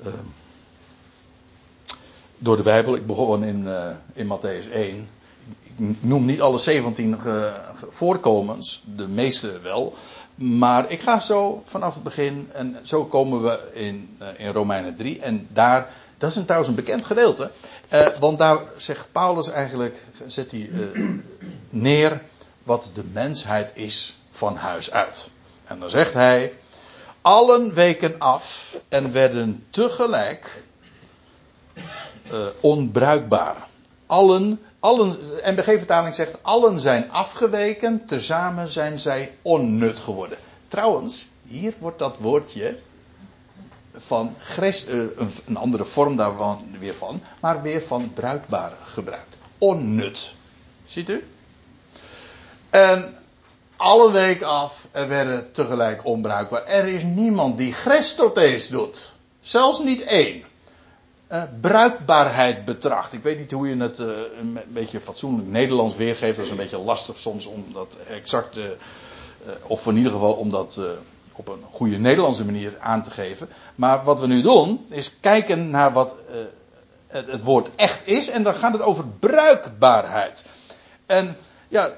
[0.00, 0.12] Uh,
[2.38, 2.94] door de Bijbel.
[2.94, 5.08] Ik begon in, uh, in Matthäus 1.
[5.62, 7.52] Ik noem niet alle 17 uh,
[7.88, 9.94] voorkomens, de meeste wel.
[10.38, 12.48] Maar ik ga zo vanaf het begin.
[12.52, 15.20] En zo komen we in, uh, in Romeinen 3.
[15.20, 17.50] En daar, dat is een, trouwens een bekend gedeelte.
[18.20, 19.94] want daar zegt Paulus eigenlijk,
[20.26, 20.70] zet hij
[21.70, 22.22] neer
[22.62, 25.30] wat de mensheid is van huis uit.
[25.64, 26.52] En dan zegt hij:
[27.20, 30.62] Allen weken af en werden tegelijk
[32.32, 33.68] uh, onbruikbaar.
[34.06, 40.38] Allen, allen, NBG-vertaling zegt: Allen zijn afgeweken, tezamen zijn zij onnut geworden.
[40.68, 42.78] Trouwens, hier wordt dat woordje
[43.92, 45.04] van Christ, uh,
[45.46, 49.36] een andere vorm daarvan weer van, maar weer van bruikbaar gebruikt.
[49.58, 50.34] Onnut.
[50.86, 51.26] Ziet u?
[52.70, 53.16] En
[53.76, 56.64] alle week af en werden tegelijk onbruikbaar.
[56.64, 59.12] Er is niemand die Christothees doet.
[59.40, 60.44] Zelfs niet één.
[61.32, 63.12] Uh, bruikbaarheid betracht.
[63.12, 64.06] Ik weet niet hoe je het uh,
[64.38, 66.36] een beetje fatsoenlijk Nederlands weergeeft.
[66.36, 68.64] Dat is een beetje lastig soms om dat exact, uh,
[69.62, 70.80] of in ieder geval om dat
[71.32, 73.48] op een goede Nederlandse manier aan te geven.
[73.74, 76.14] Maar wat we nu doen, is kijken naar wat
[77.06, 78.30] het, het woord echt is.
[78.30, 80.44] En dan gaat het over bruikbaarheid.
[81.06, 81.36] En
[81.68, 81.90] ja,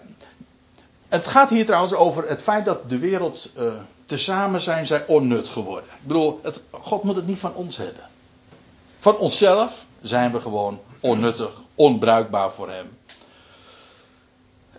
[1.09, 3.51] het gaat hier trouwens over het feit dat de wereld
[4.07, 5.91] tezamen zijn zij onnut geworden.
[5.91, 8.10] Ik bedoel, het, God moet het niet van ons hebben.
[9.01, 12.99] Van onszelf zijn we gewoon onnuttig, onbruikbaar voor Hem.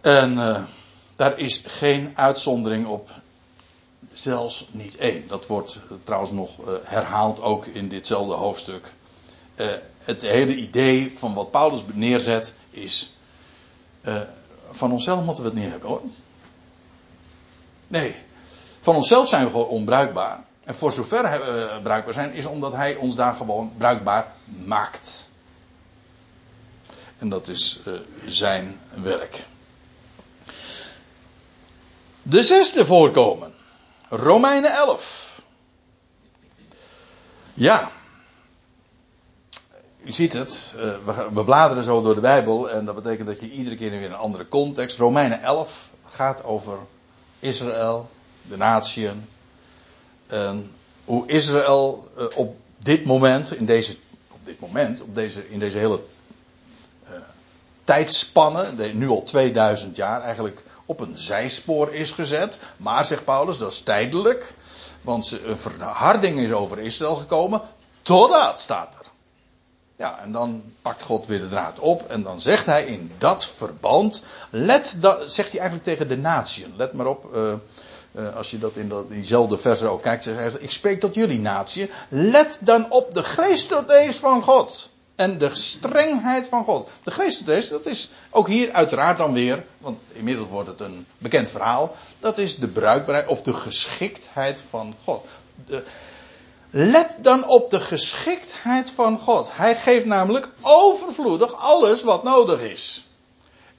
[0.02, 0.64] En uh,
[1.16, 3.10] daar is geen uitzondering op.
[4.14, 5.28] Zelfs niet één.
[5.28, 8.94] Dat wordt trouwens nog uh, herhaald ook in ditzelfde hoofdstuk.
[10.04, 13.14] het hele idee van wat Paulus neerzet is
[14.72, 16.02] van onszelf moeten we het niet hebben hoor.
[17.88, 18.16] Nee,
[18.82, 20.46] van onszelf zijn we gewoon onbruikbaar.
[20.64, 25.30] En voor zover we bruikbaar zijn, is omdat Hij ons daar gewoon bruikbaar maakt.
[27.18, 29.46] En dat is uh, zijn werk.
[32.22, 33.54] De zesde voorkomen.
[34.10, 35.42] Romeinen 11.
[37.54, 37.92] Ja.
[40.04, 40.96] U ziet het, eh,
[41.34, 44.16] we bladeren zo door de Bijbel en dat betekent dat je iedere keer weer een
[44.16, 44.98] andere context.
[44.98, 46.78] Romeinen 11 gaat over
[47.40, 48.10] Israël,
[48.42, 49.28] de natieën.
[50.32, 50.72] En
[51.06, 53.98] hoe Israël eh, op dit moment, in deze,
[54.32, 56.00] op dit moment, op deze, in deze hele
[57.10, 57.12] uh,
[57.84, 62.60] tijdspanne, nu al 2000 jaar, eigenlijk op een zijspoor is gezet.
[62.78, 64.54] Maar, zegt Paulus, dat is tijdelijk.
[65.02, 67.62] Want een verharding is over Israël gekomen.
[68.02, 69.06] Totdat, staat er.
[69.98, 72.10] Ja, en dan pakt God weer de draad op.
[72.10, 74.24] En dan zegt hij in dat verband.
[74.50, 76.74] Let zegt hij eigenlijk tegen de natieën.
[76.78, 77.36] Let maar op.
[77.36, 77.54] Uh,
[78.12, 80.24] uh, als je dat in diezelfde verse ook kijkt.
[80.24, 81.90] Zegt hij, ik spreek tot jullie natieën.
[82.10, 86.90] Let dan op de geestelijkheid van God en de strengheid van God.
[87.04, 91.50] De geestelijkheid, dat is ook hier uiteraard dan weer, want inmiddels wordt het een bekend
[91.50, 95.26] verhaal, dat is de bruikbaarheid of de geschiktheid van God.
[95.66, 95.84] De,
[96.70, 99.50] let dan op de geschiktheid van God.
[99.54, 103.08] Hij geeft namelijk overvloedig alles wat nodig is.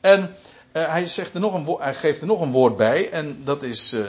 [0.00, 0.36] En
[0.72, 3.62] uh, hij, zegt er nog een, hij geeft er nog een woord bij, en dat
[3.62, 4.06] is uh,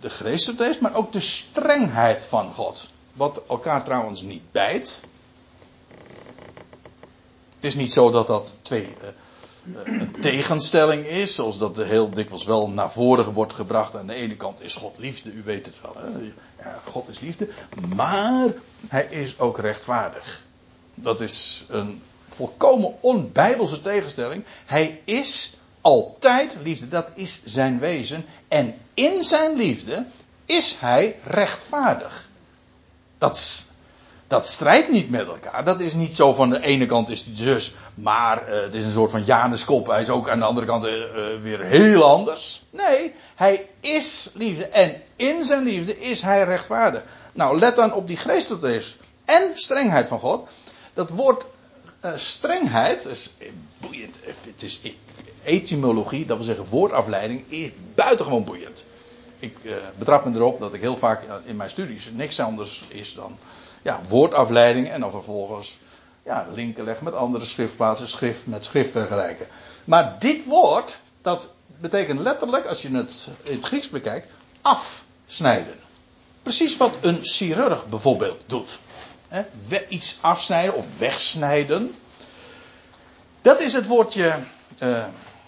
[0.00, 2.90] de geestelijkheid, maar ook de strengheid van God.
[3.12, 5.02] Wat elkaar trouwens niet bijt.
[7.54, 9.08] Het is niet zo dat dat twee, uh,
[9.84, 13.96] een tegenstelling is, zoals dat heel dikwijls wel naar voren wordt gebracht.
[13.96, 15.94] Aan de ene kant is God liefde, u weet het wel.
[15.96, 16.32] Hè?
[16.58, 17.48] Ja, God is liefde,
[17.94, 18.52] maar
[18.88, 20.44] hij is ook rechtvaardig.
[20.94, 24.44] Dat is een volkomen onbijbelse tegenstelling.
[24.64, 28.24] Hij is altijd liefde, dat is zijn wezen.
[28.48, 30.04] En in zijn liefde
[30.44, 32.28] is hij rechtvaardig.
[33.18, 33.66] Dat
[34.32, 35.64] dat strijdt niet met elkaar.
[35.64, 38.84] Dat is niet zo van de ene kant is hij zus, maar uh, het is
[38.84, 39.86] een soort van Januskop.
[39.86, 40.92] Hij is ook aan de andere kant uh,
[41.42, 42.62] weer heel anders.
[42.70, 44.66] Nee, hij is liefde.
[44.66, 47.02] En in zijn liefde is hij rechtvaardig.
[47.32, 50.48] Nou, let dan op die geestelijkheid en strengheid van God.
[50.94, 51.46] Dat woord
[52.16, 53.34] strengheid, is
[53.80, 54.16] boeiend.
[54.24, 54.80] Het is
[55.44, 58.86] etymologie, dat wil zeggen woordafleiding, is buitengewoon boeiend.
[59.38, 59.56] Ik
[59.98, 63.38] betrap me erop dat ik heel vaak in mijn studies niks anders is dan
[63.82, 65.78] ja, woordafleiding en dan vervolgens
[66.24, 69.46] ja, linken leggen met andere schriftplaatsen, schrift met schrift vergelijken.
[69.84, 74.26] Maar dit woord, dat betekent letterlijk, als je het in het Grieks bekijkt,
[74.62, 75.74] afsnijden.
[76.42, 78.80] Precies wat een chirurg bijvoorbeeld doet.
[79.88, 81.94] Iets afsnijden of wegsnijden.
[83.42, 84.38] Dat is het woordje
[84.78, 85.04] uh,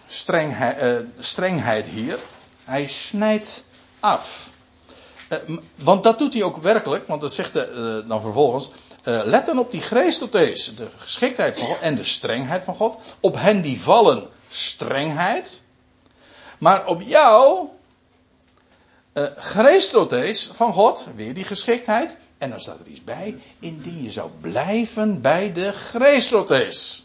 [0.07, 2.19] strengheid, uh, strengheid hier.
[2.65, 3.65] Hij snijdt
[4.01, 4.49] af.
[5.29, 8.71] Uh, want dat doet hij ook werkelijk, want dat zegt hij uh, dan vervolgens.
[9.05, 12.99] Let dan op die geestelijkheid, de geschiktheid van God en de strengheid van God.
[13.21, 15.63] Op hen die vallen, strengheid.
[16.59, 17.69] Maar op jou,
[19.15, 19.25] uh,
[20.53, 22.17] van God, weer die geschiktheid.
[22.39, 27.04] En dan staat er iets bij, indien je zou blijven bij de geestelijkheid.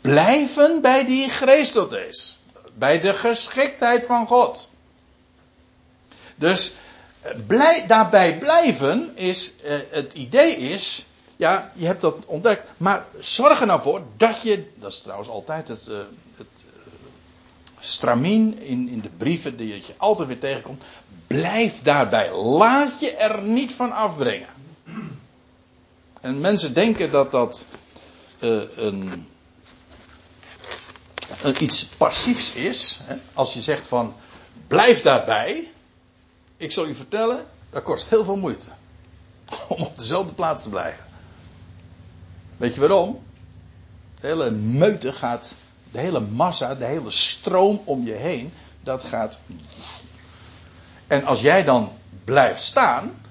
[0.00, 2.38] Blijven bij die geestelijkheid.
[2.74, 4.70] Bij de geschiktheid van God.
[6.36, 6.74] Dus
[7.20, 13.06] eh, blij, daarbij blijven is, uh, het idee is, ja, je hebt dat ontdekt, maar
[13.18, 15.98] zorg er nou voor dat je, dat is trouwens altijd het, uh,
[16.36, 16.64] het
[17.80, 20.82] stramien in, in de brieven die je altijd weer tegenkomt,
[21.26, 22.32] blijf daarbij.
[22.34, 24.48] Laat je er niet van afbrengen.
[26.20, 27.66] En mensen denken dat dat
[28.38, 29.26] een,
[31.54, 33.00] iets passiefs is.
[33.32, 34.14] Als je zegt van,
[34.66, 35.70] blijf daarbij
[36.56, 38.66] ik zal u vertellen, dat kost heel veel moeite.
[39.68, 41.04] Om op dezelfde plaats te blijven.
[42.56, 43.24] Weet je waarom?
[44.20, 45.52] De hele meute gaat,
[45.90, 49.38] de hele massa, de hele stroom om je heen, dat gaat.
[51.06, 51.92] En als jij dan
[52.24, 53.22] blijft staan,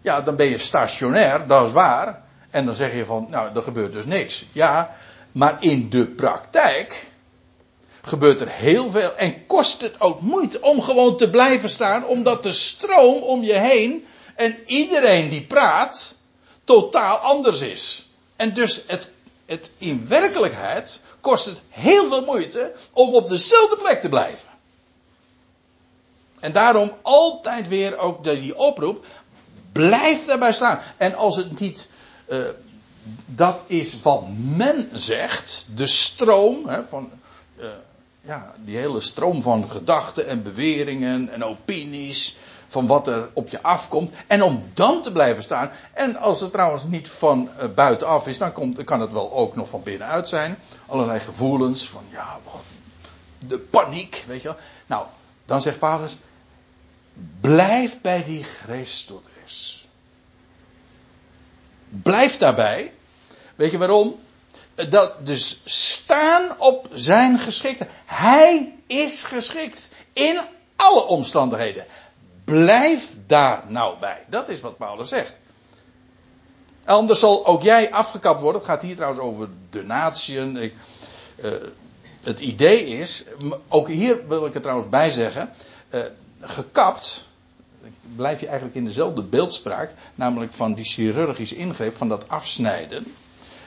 [0.00, 2.22] ja, dan ben je stationair, dat is waar.
[2.50, 4.46] En dan zeg je van, nou, er gebeurt dus niks.
[4.52, 4.96] Ja,
[5.36, 7.10] maar in de praktijk
[8.02, 12.42] gebeurt er heel veel en kost het ook moeite om gewoon te blijven staan, omdat
[12.42, 16.14] de stroom om je heen en iedereen die praat
[16.64, 18.06] totaal anders is.
[18.36, 19.10] En dus het,
[19.46, 24.48] het in werkelijkheid kost het heel veel moeite om op dezelfde plek te blijven.
[26.40, 29.04] En daarom altijd weer ook die oproep,
[29.72, 30.80] blijf daarbij staan.
[30.96, 31.88] En als het niet
[32.28, 32.38] uh,
[33.26, 34.24] dat is wat
[34.56, 37.10] men zegt, de stroom hè, van
[37.58, 37.68] uh,
[38.20, 42.36] ja, die hele stroom van gedachten en beweringen en opinies.
[42.68, 44.12] Van wat er op je afkomt.
[44.26, 45.70] En om dan te blijven staan.
[45.92, 49.56] En als het trouwens niet van uh, buitenaf is, dan komt, kan het wel ook
[49.56, 50.58] nog van binnenuit zijn.
[50.86, 52.38] Allerlei gevoelens van ja,
[53.38, 54.56] de paniek, weet je wel.
[54.86, 55.06] Nou,
[55.44, 56.16] dan zegt Paulus,
[57.40, 59.88] blijf bij die Christus.
[61.88, 62.92] Blijf daarbij.
[63.56, 64.18] Weet je waarom?
[64.88, 67.86] Dat dus staan op zijn geschikte.
[68.04, 70.40] Hij is geschikt in
[70.76, 71.86] alle omstandigheden.
[72.44, 74.24] Blijf daar nou bij.
[74.28, 75.40] Dat is wat Paulus zegt.
[76.84, 78.60] Anders zal ook jij afgekapt worden.
[78.60, 80.56] Het gaat hier trouwens over de natieën.
[80.56, 81.50] Uh,
[82.22, 83.24] het idee is,
[83.68, 85.50] ook hier wil ik er trouwens bij zeggen,
[85.90, 86.00] uh,
[86.40, 87.28] gekapt,
[88.16, 93.14] blijf je eigenlijk in dezelfde beeldspraak, namelijk van die chirurgische ingreep, van dat afsnijden.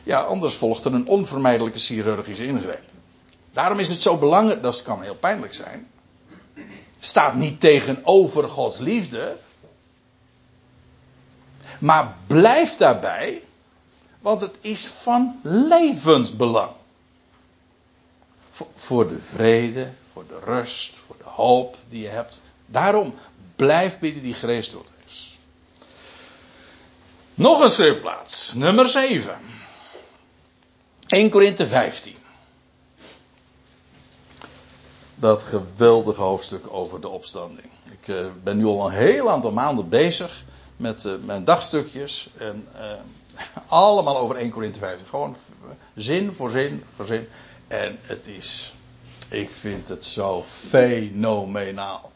[0.09, 2.83] Ja, anders volgt er een onvermijdelijke chirurgische ingreep.
[3.53, 5.87] Daarom is het zo belangrijk, dat kan heel pijnlijk zijn,
[6.99, 9.37] staat niet tegenover Gods liefde,
[11.79, 13.41] maar blijf daarbij,
[14.19, 16.71] want het is van levensbelang.
[18.75, 22.41] Voor de vrede, voor de rust, voor de hoop die je hebt.
[22.65, 23.13] Daarom
[23.55, 25.39] blijf bidden die tot is.
[27.33, 29.57] Nog een schriftplaats, nummer 7.
[31.09, 32.15] 1 Korinthe 15.
[35.15, 37.67] Dat geweldige hoofdstuk over de opstanding.
[37.91, 40.43] Ik uh, ben nu al een heel aantal maanden bezig
[40.77, 42.29] met uh, mijn dagstukjes.
[42.37, 42.81] En uh,
[43.67, 45.07] allemaal over 1 Korinthe 15.
[45.07, 45.35] Gewoon
[45.95, 47.27] zin voor zin voor zin.
[47.67, 48.73] En het is,
[49.29, 52.11] ik vind het zo fenomenaal.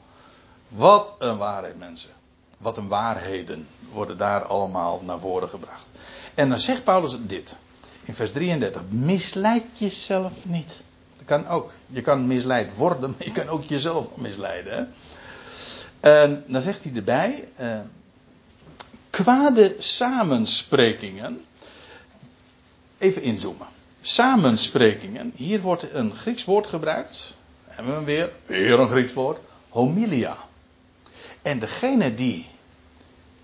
[0.68, 2.12] Wat een waarheid, mensen.
[2.58, 5.90] Wat een waarheden worden daar allemaal naar voren gebracht.
[6.34, 7.58] En dan zegt Paulus dit.
[8.04, 8.82] In vers 33.
[8.90, 10.84] Misleid jezelf niet.
[11.18, 11.74] Dat kan ook.
[11.88, 14.94] Je kan misleid worden, maar je kan ook jezelf misleiden.
[16.00, 17.50] En dan zegt hij erbij.
[17.56, 17.80] Eh,
[19.10, 21.42] kwade samensprekingen.
[22.98, 23.68] Even inzoomen
[24.04, 25.32] samensprekingen.
[25.36, 27.38] Hier wordt een Grieks woord gebruikt.
[27.64, 29.40] Hebben we weer, weer een Grieks woord.
[29.70, 30.38] Homilia.
[31.42, 32.48] En degene die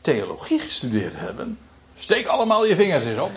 [0.01, 1.59] theologie gestudeerd hebben.
[2.09, 3.31] Steek allemaal je vingers eens op.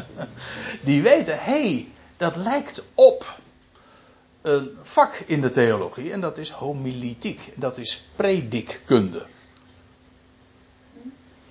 [0.88, 3.38] die weten, hé, hey, dat lijkt op
[4.40, 6.12] een vak in de theologie.
[6.12, 7.52] En dat is homilitiek.
[7.56, 9.26] Dat is predikkunde.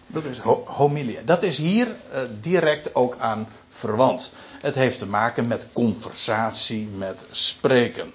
[0.08, 1.22] Dat is homilia.
[1.22, 4.32] Dat is hier uh, direct ook aan verwant.
[4.62, 8.14] Het heeft te maken met conversatie, met spreken.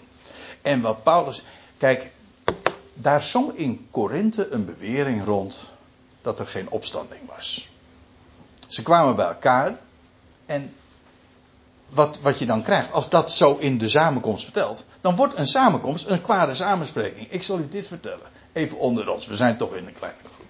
[0.63, 1.45] En wat Paulus.
[1.79, 2.11] Kijk,
[2.95, 5.59] daar zong in Korinthe een bewering rond
[6.23, 7.75] dat er geen opstanding was.
[8.77, 9.77] Ze kwamen bij elkaar
[10.47, 10.75] en
[11.89, 15.47] wat, wat je dan krijgt, als dat zo in de samenkomst vertelt, dan wordt een
[15.47, 17.31] samenkomst een kwade samenspreking.
[17.31, 20.47] Ik zal u dit vertellen, even onder ons, we zijn toch in een kleine groep.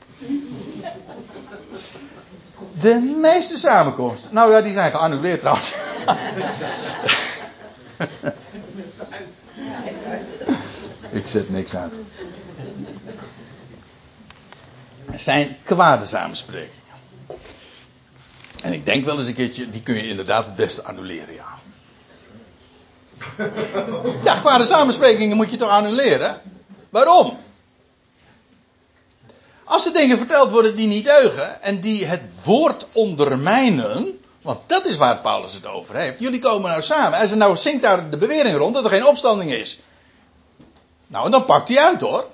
[2.81, 4.35] De meeste samenkomsten.
[4.35, 5.75] Nou ja, die zijn geannuleerd trouwens.
[11.11, 11.93] Ik zet niks uit.
[15.15, 16.85] Zijn kwade samensprekingen.
[18.77, 21.59] Ik denk wel eens een keertje, die kun je inderdaad het beste annuleren, ja.
[24.25, 26.41] Ja, kwade samensprekingen moet je toch annuleren?
[26.91, 27.39] Waarom?
[29.65, 34.85] Als er dingen verteld worden die niet deugen en die het woord ondermijnen, want dat
[34.85, 36.19] is waar Paulus het over heeft.
[36.19, 37.19] Jullie komen nou samen.
[37.19, 39.79] En ze nou zingt daar de bewering rond dat er geen opstanding is.
[41.07, 42.27] Nou, dan pakt hij uit hoor.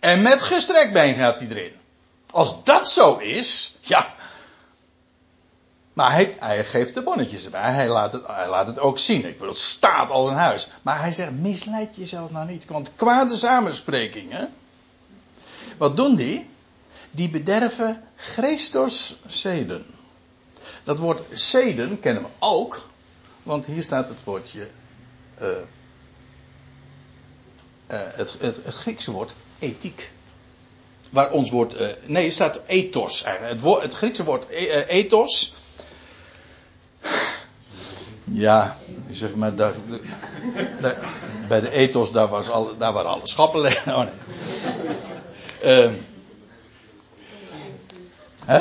[0.00, 1.72] En met gestrekt been gaat hij erin.
[2.30, 4.14] Als dat zo is, ja.
[5.96, 7.72] Maar hij, geeft de bonnetjes erbij.
[7.72, 9.24] Hij laat, het, hij laat het ook zien.
[9.24, 10.68] Ik bedoel, het staat al in huis.
[10.82, 12.64] Maar hij zegt, misleid jezelf nou niet.
[12.66, 14.52] Want kwade samensprekingen
[15.76, 16.46] wat doen die?
[17.10, 19.84] Die bederven Christus zeden.
[20.84, 22.88] Dat woord zeden kennen we ook,
[23.42, 24.68] want hier staat het woordje.
[25.42, 25.56] Uh, uh,
[27.88, 30.10] het, het, Griekse woord ethiek.
[31.10, 31.80] Waar ons woord.
[31.80, 33.54] Uh, nee, er staat ethos eigenlijk.
[33.54, 34.48] Het, woord, het Griekse woord
[34.88, 35.54] ethos.
[38.30, 38.76] Ja,
[39.10, 39.72] zeg maar, daar,
[41.48, 43.86] bij de ethos daar, was al, daar waren alle schappen leeg.
[43.86, 44.14] Oh nee.
[45.64, 45.92] Uh,
[48.44, 48.56] hè?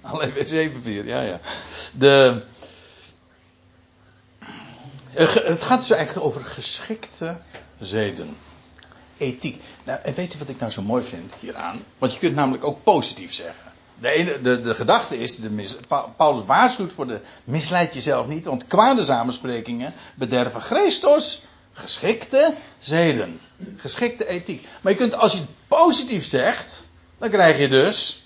[0.00, 1.40] Alleen wc-papier, ja, ja.
[1.92, 2.42] De,
[5.12, 7.36] het gaat dus eigenlijk over geschikte
[7.80, 8.36] zeden.
[9.16, 9.62] Ethiek.
[9.84, 11.82] Nou, en weet je wat ik nou zo mooi vind hieraan?
[11.98, 13.67] Want je kunt namelijk ook positief zeggen.
[14.00, 15.66] De, ene, de, de gedachte is, de
[16.16, 21.42] Paulus waarschuwt voor de misleid jezelf niet, want kwade samensprekingen bederven Christus
[21.72, 23.40] geschikte zeden.
[23.76, 24.66] Geschikte ethiek.
[24.80, 26.86] Maar je kunt, als je het positief zegt,
[27.18, 28.22] dan krijg je dus.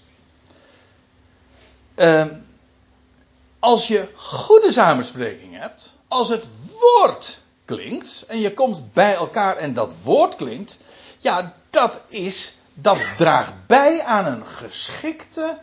[1.97, 2.27] Uh,
[3.59, 6.47] als je goede samenspreking hebt, als het
[6.81, 10.79] woord klinkt en je komt bij elkaar en dat woord klinkt,
[11.19, 15.59] ja, dat is, dat draagt bij aan een geschikte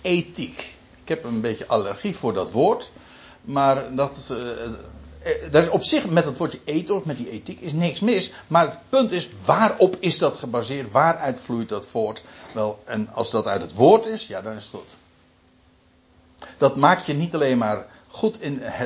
[0.00, 0.74] ethiek.
[1.02, 2.92] Ik heb een beetje allergie voor dat woord,
[3.40, 4.28] maar dat,
[5.22, 8.32] uh, is op zich met het woordje ethos, met die ethiek, is niks mis.
[8.46, 10.92] Maar het punt is, waarop is dat gebaseerd?
[10.92, 12.22] Waaruit vloeit dat voort?
[12.54, 14.96] Wel, en als dat uit het woord is, ja, dan is het goed.
[16.58, 18.80] Dat maakt je niet alleen maar goed in uh,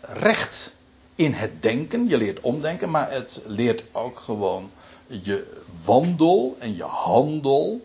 [0.00, 0.74] recht
[1.14, 4.70] in het denken, je leert omdenken, maar het leert ook gewoon
[5.06, 7.80] je wandel en je handel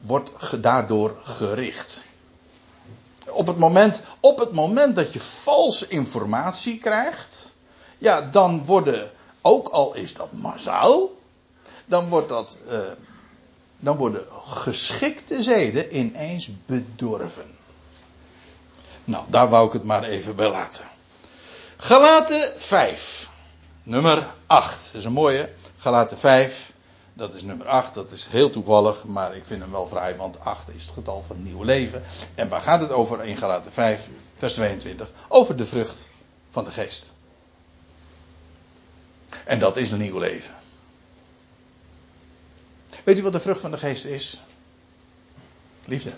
[0.00, 2.04] wordt daardoor gericht.
[3.26, 7.54] Op het moment, op het moment dat je valse informatie krijgt,
[7.98, 9.10] ja, dan worden,
[9.40, 11.10] ook al is dat massaal,
[11.84, 12.78] dan wordt dat, uh,
[13.78, 17.54] dan worden geschikte zeden ineens bedorven.
[19.04, 20.84] Nou, daar wou ik het maar even bij laten.
[21.76, 23.30] Galaten 5,
[23.82, 24.84] nummer 8.
[24.86, 25.52] Dat is een mooie.
[25.86, 26.72] Galaten 5,
[27.14, 27.94] dat is nummer 8.
[27.94, 31.22] Dat is heel toevallig, maar ik vind hem wel vrij, want 8 is het getal
[31.22, 32.02] van het nieuwe leven.
[32.34, 35.10] En waar gaat het over in Galaten 5, vers 22?
[35.28, 36.06] Over de vrucht
[36.50, 37.12] van de geest.
[39.44, 40.54] En dat is een nieuw leven.
[43.04, 44.40] Weet u wat de vrucht van de geest is?
[45.84, 46.12] Liefde.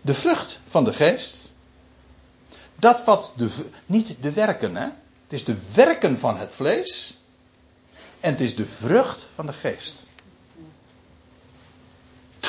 [0.00, 1.52] De vrucht van de geest.
[2.76, 3.66] Dat wat de.
[3.86, 4.88] Niet de werken, hè?
[5.24, 7.18] Het is de werken van het vlees.
[8.20, 10.06] En het is de vrucht van de geest.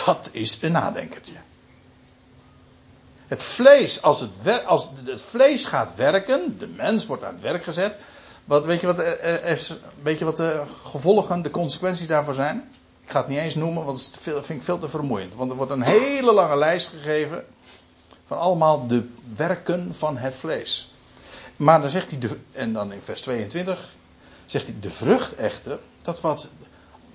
[0.06, 1.36] Dat is een nadenkertje.
[3.28, 7.64] Het vlees, als het, als het vlees gaat werken, de mens wordt aan het werk
[7.64, 7.96] gezet.
[8.46, 9.00] Wat, weet, je wat,
[9.44, 12.70] is, weet je wat de gevolgen, de consequenties daarvoor zijn?
[13.04, 15.36] Ik ga het niet eens noemen, want dat vind ik veel te vermoeiend.
[15.36, 17.46] Want er wordt een hele lange lijst gegeven
[18.24, 20.94] van allemaal de werken van het vlees.
[21.58, 23.94] Maar dan zegt hij, de, en dan in vers 22,
[24.46, 26.48] zegt hij, de vrucht echter, dat wat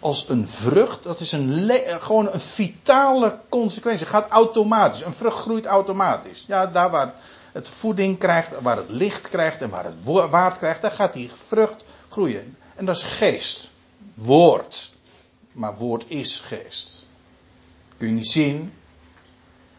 [0.00, 1.70] als een vrucht, dat is een
[2.00, 4.06] gewoon een vitale consequentie.
[4.06, 5.02] Het gaat automatisch.
[5.02, 6.44] Een vrucht groeit automatisch.
[6.46, 7.14] Ja, daar waar
[7.52, 9.94] het voeding krijgt, waar het licht krijgt en waar het
[10.30, 12.56] waard krijgt, daar gaat die vrucht groeien.
[12.74, 13.70] En dat is geest.
[14.14, 14.92] Woord.
[15.52, 17.06] Maar woord is geest.
[17.96, 18.72] Kun je niet zien.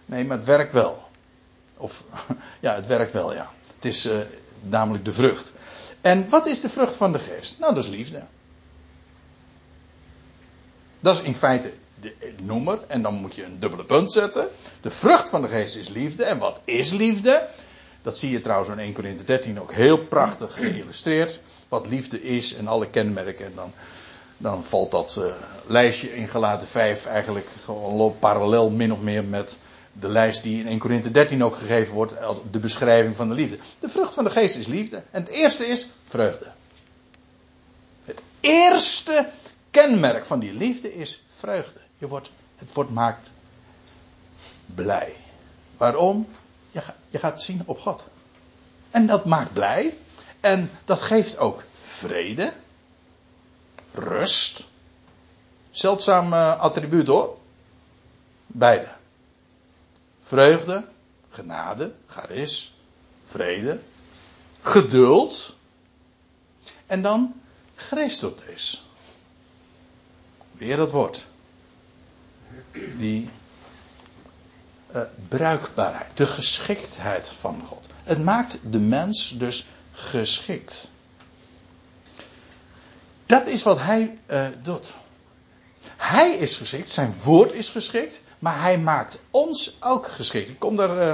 [0.06, 1.02] Nee, maar het werkt wel.
[1.78, 2.04] Of,
[2.60, 3.50] ja, het werkt wel, ja.
[3.76, 4.20] Het is uh,
[4.62, 5.52] namelijk de vrucht.
[6.02, 7.60] En wat is de vrucht van de geest?
[7.60, 8.24] Nou, dat is liefde.
[11.00, 12.80] Dat is in feite de noemer.
[12.88, 14.48] En dan moet je een dubbele punt zetten.
[14.82, 16.24] De vrucht van de geest is liefde.
[16.24, 17.48] En wat is liefde?
[18.02, 21.40] Dat zie je trouwens in 1 Corinthië 13 ook heel prachtig geïllustreerd.
[21.70, 23.46] Wat liefde is en alle kenmerken.
[23.46, 23.74] En dan,
[24.38, 25.26] dan valt dat uh,
[25.68, 29.60] lijstje in gelaten 5 eigenlijk gewoon parallel min of meer met
[29.94, 32.14] de lijst die in 1 Corinthië 13 ook gegeven wordt,
[32.52, 33.58] de beschrijving van de liefde.
[33.80, 35.04] De vrucht van de geest is liefde.
[35.12, 36.48] En het eerste is vreugde.
[38.04, 39.30] Het eerste
[39.72, 41.80] kenmerk van die liefde is vreugde.
[41.98, 43.30] Je wordt, het wordt maakt
[44.66, 45.16] blij.
[45.78, 46.28] Waarom?
[46.72, 48.06] Je, je gaat zien op God.
[48.92, 49.98] En dat maakt blij.
[50.40, 52.54] En dat geeft ook vrede.
[53.94, 54.68] Rust.
[55.72, 57.38] Zeldzaam attribuut hoor.
[58.48, 58.88] Beide.
[60.32, 60.88] Vreugde,
[61.30, 62.74] genade, charis,
[63.26, 63.80] vrede,
[64.62, 65.56] geduld.
[66.86, 67.34] En dan
[67.76, 68.86] Christus.
[70.52, 71.26] Weer dat woord.
[72.98, 73.30] Die
[74.96, 77.88] uh, bruikbaarheid, de geschiktheid van God.
[78.04, 80.92] Het maakt de mens dus geschikt.
[83.26, 84.94] Dat is wat hij uh, doet.
[86.02, 90.50] Hij is geschikt, zijn woord is geschikt, maar hij maakt ons ook geschikt.
[90.50, 91.14] Ik kom daar uh,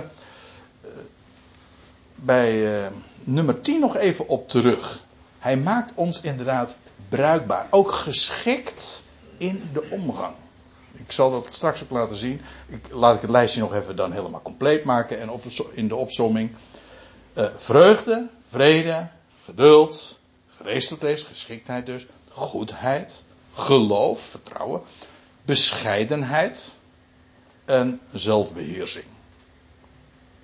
[2.15, 2.87] bij uh,
[3.23, 5.03] nummer 10 nog even op terug.
[5.39, 6.77] Hij maakt ons inderdaad
[7.09, 9.03] bruikbaar, ook geschikt
[9.37, 10.35] in de omgang.
[10.93, 12.41] Ik zal dat straks ook laten zien.
[12.67, 15.95] Ik, laat ik het lijstje nog even dan helemaal compleet maken en op in de
[15.95, 16.51] opsomming.
[17.33, 19.07] Uh, vreugde, vrede,
[19.45, 20.19] geduld,
[20.57, 23.23] gereesteldheid, geschiktheid dus, goedheid,
[23.57, 24.81] geloof, vertrouwen,
[25.45, 26.77] bescheidenheid
[27.65, 29.05] en zelfbeheersing.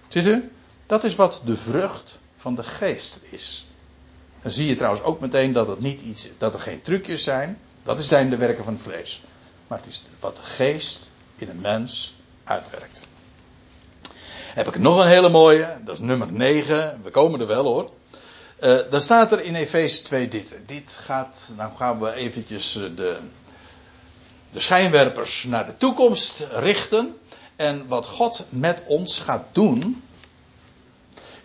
[0.08, 0.52] Ziet u?
[0.86, 3.68] Dat is wat de vrucht van de geest is.
[4.42, 7.60] Dan zie je trouwens ook meteen dat het niet iets, dat er geen trucjes zijn.
[7.84, 9.22] Dat zijn de werken van het vlees.
[9.68, 13.08] Maar het is wat de geest in een mens uitwerkt.
[14.54, 17.00] Heb ik nog een hele mooie, dat is nummer 9.
[17.04, 17.90] We komen er wel hoor.
[18.64, 20.56] Uh, dan staat er in Efeze 2 dit.
[20.66, 23.18] Dit gaat, nou gaan we eventjes eh, de,
[24.52, 27.18] de schijnwerpers naar de toekomst richten.
[27.56, 30.04] En wat God met ons gaat doen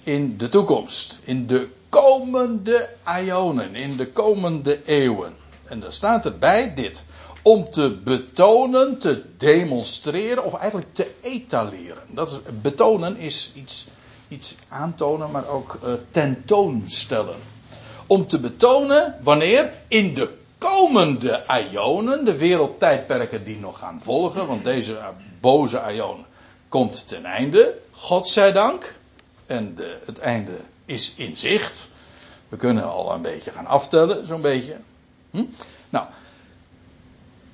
[0.03, 1.21] in de toekomst.
[1.25, 2.89] In de komende
[3.25, 5.35] ionen, in de komende eeuwen.
[5.65, 7.05] En daar staat erbij dit.
[7.43, 12.03] Om te betonen, te demonstreren of eigenlijk te etaleren.
[12.07, 13.87] Dat is, betonen is iets,
[14.29, 17.37] iets aantonen, maar ook uh, tentoonstellen.
[18.07, 24.65] Om te betonen wanneer in de komende ionen, de wereldtijdperken die nog gaan volgen, want
[24.65, 24.99] deze
[25.41, 26.25] boze ion
[26.69, 28.97] komt ten einde, God zij dank.
[29.47, 31.89] En de, het einde is in zicht.
[32.49, 34.77] We kunnen al een beetje gaan aftellen, zo'n beetje.
[35.31, 35.45] Hm?
[35.91, 36.07] Nou,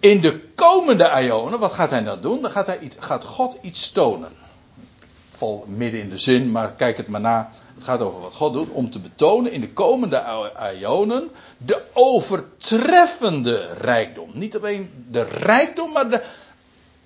[0.00, 2.42] in de komende ionen, wat gaat hij dan doen?
[2.42, 4.32] Dan gaat, hij, gaat God iets tonen.
[5.66, 7.50] Midden in de zin, maar kijk het maar na.
[7.74, 10.22] Het gaat over wat God doet om te betonen in de komende
[10.80, 14.30] ionen de overtreffende rijkdom.
[14.32, 16.22] Niet alleen de rijkdom, maar de,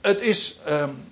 [0.01, 1.05] het is um,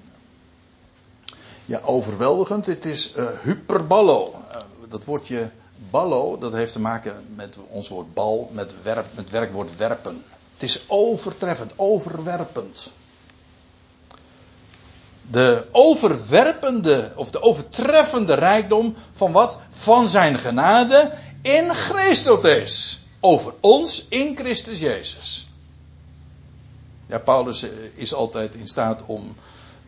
[1.64, 2.66] ja, overweldigend.
[2.66, 4.34] Het is uh, hyperballo.
[4.50, 4.56] Uh,
[4.88, 5.50] dat woordje
[5.90, 10.22] ballo, dat heeft te maken met ons woord bal, met, werp, met werkwoord werpen.
[10.52, 12.90] Het is overtreffend, overwerpend.
[15.30, 19.58] De overwerpende of de overtreffende rijkdom van wat?
[19.70, 21.12] Van zijn genade
[21.42, 23.00] in Christus.
[23.20, 25.48] Over ons in Christus Jezus.
[27.06, 29.36] Ja, Paulus eh, is altijd in staat om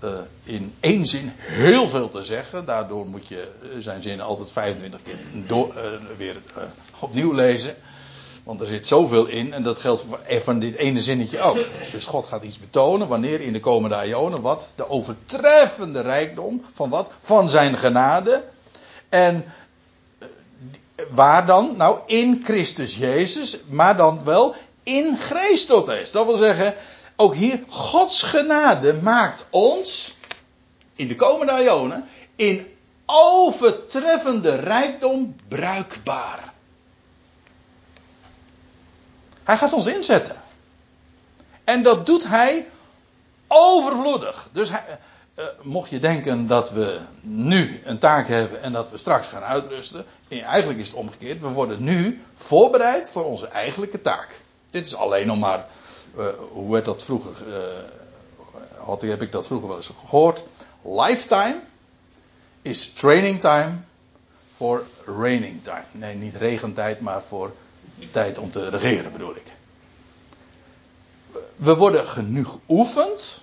[0.05, 0.11] uh,
[0.43, 2.64] in één zin heel veel te zeggen.
[2.64, 5.80] Daardoor moet je zijn zinnen altijd 25 keer door,
[6.16, 6.36] weer
[6.99, 7.76] opnieuw lezen.
[8.49, 11.59] Want er zit zoveel in en dat geldt voor van dit ene zinnetje ook.
[11.92, 14.72] Dus God gaat iets betonen wanneer in de komende ionen wat?
[14.74, 17.11] De overtreffende rijkdom van wat?
[17.22, 18.44] Van zijn genade.
[19.09, 19.44] En
[21.11, 21.74] waar dan?
[21.76, 26.11] Nou, in Christus Jezus, maar dan wel in Christus.
[26.11, 26.74] Dat wil zeggen,
[27.16, 30.16] ook hier, Gods genade maakt ons,
[30.94, 32.66] in de komende ionen, in
[33.07, 36.57] overtreffende rijkdom bruikbaar.
[39.49, 40.36] Hij gaat ons inzetten.
[41.64, 42.66] En dat doet hij
[43.46, 44.49] overvloedig.
[44.53, 44.76] Dus uh,
[45.62, 50.05] mocht je denken dat we nu een taak hebben en dat we straks gaan uitrusten.
[50.28, 51.40] Eigenlijk is het omgekeerd.
[51.40, 54.28] We worden nu voorbereid voor onze eigenlijke taak.
[54.70, 55.66] Dit is alleen nog maar
[56.16, 57.32] uh, hoe werd dat vroeger?
[58.76, 60.42] Had, heb ik dat vroeger wel eens gehoord?
[60.82, 61.61] Lifetime
[62.62, 63.72] is training time
[64.57, 65.84] voor raining time.
[65.92, 67.53] Nee, niet regentijd, maar voor
[68.11, 69.53] tijd om te regeren bedoel ik.
[71.57, 73.42] We worden genoeg geoefend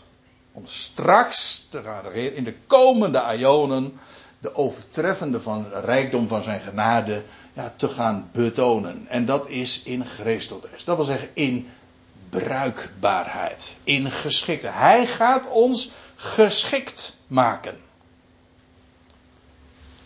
[0.51, 3.99] om straks te gaan regeren in de komende ionen
[4.39, 9.07] de overtreffende van rijkdom van zijn genade ja, te gaan betonen.
[9.07, 10.83] En dat is in Christus.
[10.83, 11.69] Dat wil zeggen in
[12.29, 14.75] bruikbaarheid, in geschiktheid.
[14.75, 17.77] Hij gaat ons geschikt maken.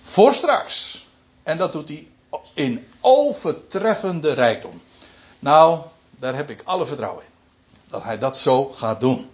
[0.01, 1.05] Voor straks.
[1.43, 2.07] En dat doet hij
[2.53, 4.81] in overtreffende rijkdom.
[5.39, 5.79] Nou,
[6.11, 7.29] daar heb ik alle vertrouwen in.
[7.87, 9.29] Dat hij dat zo gaat doen.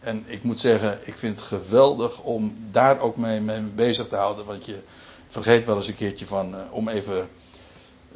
[0.00, 4.16] En ik moet zeggen, ik vind het geweldig om daar ook mee, mee bezig te
[4.16, 4.44] houden.
[4.44, 4.82] Want je
[5.28, 7.28] vergeet wel eens een keertje van, uh, om even.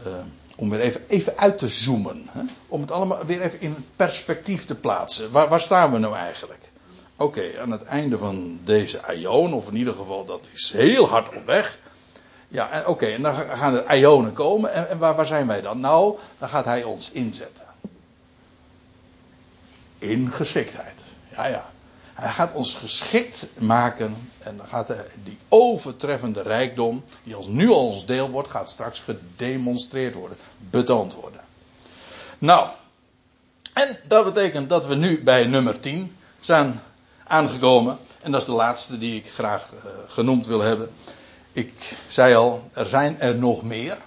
[0.07, 0.15] Uh,
[0.57, 2.29] om weer even, even uit te zoomen.
[2.31, 2.41] Hè?
[2.67, 5.31] Om het allemaal weer even in perspectief te plaatsen.
[5.31, 6.71] Waar, staan we nou eigenlijk?
[7.17, 11.37] Oké, aan het einde van deze Ion, of in ieder geval dat is heel hard
[11.37, 11.79] op weg.
[12.49, 14.73] Ja, oké, en dan gaan er Ionen komen.
[14.73, 15.81] En, en waar, waar zijn wij dan?
[15.81, 17.65] Nou, dan gaat hij ons inzetten.
[19.99, 21.03] In geschiktheid.
[21.37, 21.65] Ja, ja.
[22.15, 24.31] Hij gaat ons geschikt maken.
[24.39, 28.71] En dan gaat hij, die overtreffende rijkdom, die als nu al ons deel wordt, gaat
[28.71, 30.37] straks gedemonstreerd worden.
[30.71, 31.41] Betoond worden.
[32.39, 32.69] Nou.
[33.73, 36.81] En dat betekent dat we nu bij nummer 10 zijn
[37.25, 37.99] aangekomen.
[38.23, 40.91] En dat is de laatste die ik graag uh, genoemd wil hebben.
[41.57, 43.99] Ik zei al, er zijn er nog meer.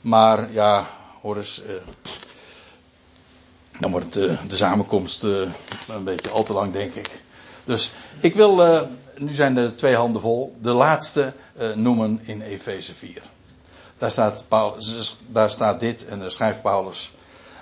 [0.00, 0.86] Maar ja,
[1.22, 1.62] hoor eens.
[1.62, 1.72] Uh,
[3.80, 5.50] dan wordt de, de samenkomst uh,
[5.88, 7.22] een beetje al te lang, denk ik.
[7.64, 11.32] Dus ik wil, nu zijn er twee handen vol, de laatste
[11.74, 13.22] noemen in Efeze 4.
[13.98, 17.12] Daar staat, Paulus, daar staat dit en daar schrijft Paulus.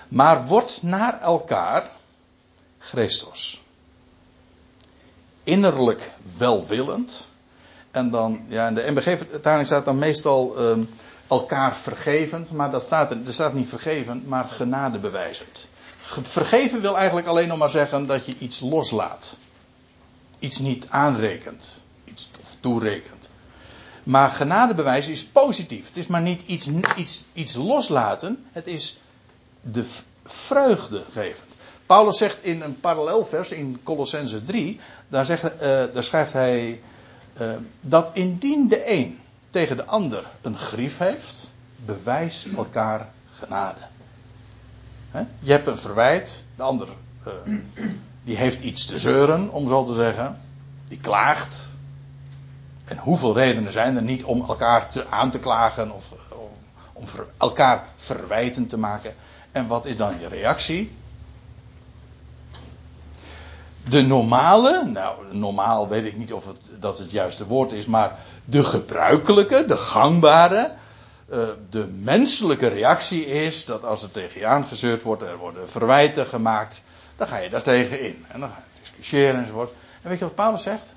[0.09, 1.91] Maar wordt naar elkaar
[2.79, 3.63] Christus.
[5.45, 7.31] Innerlijk welwillend.
[7.93, 10.89] En dan, ja, in de MBG-vertaling staat dan meestal um,
[11.27, 12.51] elkaar vergevend.
[12.51, 15.69] Maar dat staat er, er staat niet vergeven, maar genade bewijzend.
[16.23, 19.37] Vergeven wil eigenlijk alleen nog maar zeggen dat je iets loslaat.
[20.39, 21.83] Iets niet aanrekent.
[22.05, 23.31] Iets of toerekent.
[24.03, 25.87] Maar genadebewijs is positief.
[25.87, 28.45] Het is maar niet iets, iets, iets loslaten.
[28.53, 29.01] Het is
[29.61, 29.85] de
[30.25, 31.51] vreugde gevend.
[31.87, 34.81] Paulus zegt in een parallelvers in Colossense 3.
[35.09, 36.81] Daar, zegt, uh, daar schrijft hij.
[37.41, 39.19] Uh, dat indien de een
[39.51, 41.51] tegen de ander een grief heeft.
[41.77, 43.81] bewijs elkaar genade.
[45.39, 46.89] Je hebt een verwijt, de ander
[47.27, 47.57] uh,
[48.25, 50.41] die heeft iets te zeuren, om zo te zeggen.
[50.89, 51.67] Die klaagt.
[52.85, 56.51] En hoeveel redenen zijn er niet om elkaar te, aan te klagen of om,
[56.93, 57.05] om
[57.37, 59.15] elkaar verwijten te maken?
[59.53, 60.97] En wat is dan je reactie?
[63.89, 68.19] De normale, nou normaal weet ik niet of het, dat het juiste woord is, maar
[68.45, 70.73] de gebruikelijke, de gangbare,
[71.31, 76.27] uh, de menselijke reactie is dat als er tegen je aangezeurd wordt, er worden verwijten
[76.27, 76.83] gemaakt,
[77.17, 78.25] dan ga je daar tegen in.
[78.29, 79.71] En dan ga je discussiëren enzovoort.
[80.03, 80.93] En weet je wat Paulus zegt?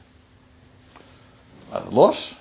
[1.69, 2.36] Laat los.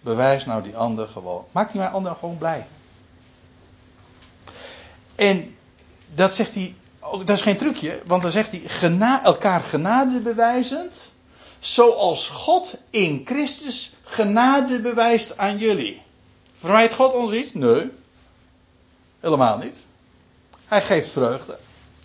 [0.00, 1.44] Bewijs nou die ander gewoon.
[1.52, 2.66] Maak die ander gewoon blij.
[5.14, 5.56] En
[6.14, 6.76] dat zegt hij,
[7.10, 11.00] dat is geen trucje, want dan zegt hij elkaar genade bewijzend,
[11.58, 16.02] zoals God in Christus genade bewijst aan jullie.
[16.54, 17.54] Verwijt God ons iets?
[17.54, 17.90] Nee.
[19.20, 19.86] Helemaal niet.
[20.66, 21.58] Hij geeft vreugde.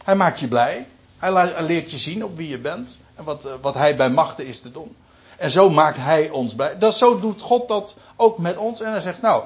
[0.04, 0.88] Hij maakt je blij.
[1.18, 3.00] Hij leert je zien op wie je bent.
[3.16, 4.96] En wat, eh, wat hij bij machten is te doen.
[5.38, 6.78] En zo maakt hij ons blij.
[6.78, 8.82] Dat, zo doet God dat ook met ons.
[8.82, 9.44] En hij zegt nou.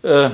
[0.00, 0.30] Uh,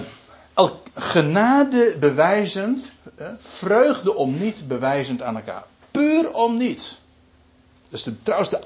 [0.95, 2.93] genade bewijzend.
[3.39, 5.65] Vreugde om niet bewijzend aan elkaar.
[5.91, 6.99] Puur om niet.
[7.89, 8.61] Dat is de, trouwens de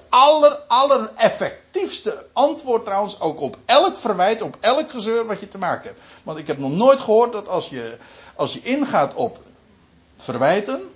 [0.68, 5.88] aller, effectiefste antwoord trouwens ook op elk verwijt, op elk gezeur wat je te maken
[5.88, 6.01] hebt.
[6.22, 7.96] Want ik heb nog nooit gehoord dat als je,
[8.34, 9.40] als je ingaat op
[10.16, 10.94] verwijten.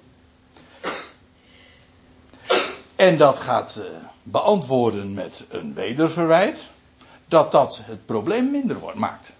[2.96, 3.84] En dat gaat uh,
[4.22, 6.70] beantwoorden met een wederverwijt.
[7.26, 9.32] Dat dat het probleem minder wordt, maakt.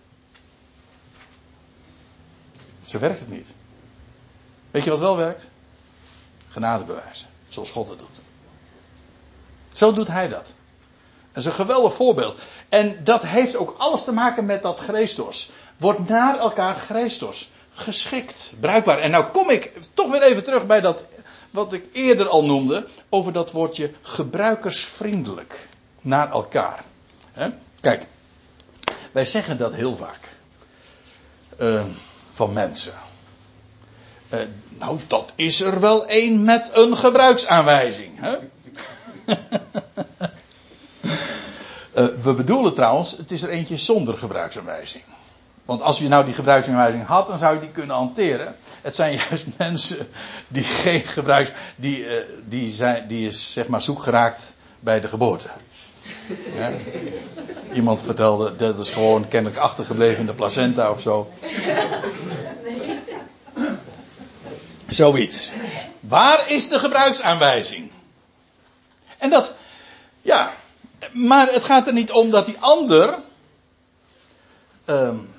[2.85, 3.55] Zo werkt het niet.
[4.75, 5.49] Weet je wat wel werkt?
[6.49, 7.27] Genadebewijzen.
[7.49, 8.21] Zoals God het doet.
[9.73, 10.55] Zo doet hij dat.
[11.33, 12.41] Dat is een geweldig voorbeeld.
[12.69, 15.51] En dat heeft ook alles te maken met dat Christus.
[15.77, 18.99] Wordt naar elkaar Christus geschikt, bruikbaar.
[18.99, 21.07] En nou kom ik toch weer even terug bij dat
[21.51, 25.69] wat ik eerder al noemde over dat woordje gebruikersvriendelijk
[26.01, 26.85] naar elkaar.
[27.81, 28.07] Kijk,
[29.13, 30.21] wij zeggen dat heel vaak
[31.59, 31.85] uh,
[32.33, 32.95] van mensen.
[34.35, 34.41] Uh,
[34.79, 38.11] nou, dat is er wel één met een gebruiksaanwijzing.
[38.21, 38.37] Hè?
[41.95, 45.03] uh, we bedoelen trouwens, het is er eentje zonder gebruiksaanwijzing.
[45.65, 48.57] Want als je nou die gebruiksaanwijzing had, dan zou je die kunnen hanteren.
[48.83, 50.09] Het zijn juist mensen
[50.49, 52.13] die geen gebruiks, die, uh,
[52.49, 55.49] die, zijn, die is zeg maar zoek geraakt bij de geboorte.
[56.57, 56.71] Ja.
[57.73, 61.31] Iemand vertelde, dat is gewoon kennelijk achtergebleven in de placenta of zo.
[64.89, 65.51] Zoiets.
[66.01, 67.91] Waar is de gebruiksaanwijzing?
[69.19, 69.55] En dat,
[70.23, 70.53] ja,
[71.13, 73.19] maar het gaat er niet om dat die ander
[74.87, 75.35] um,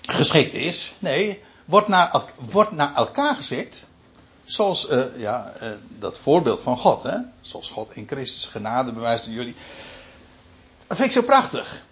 [0.00, 0.94] geschikt is.
[0.98, 3.86] Nee, wordt naar, wordt naar elkaar geschikt.
[4.44, 7.02] Zoals uh, ja, uh, dat voorbeeld van God.
[7.02, 7.16] Hè?
[7.40, 9.54] Zoals God in Christus genade bewijst aan jullie.
[10.86, 11.84] Dat vind ik zo prachtig.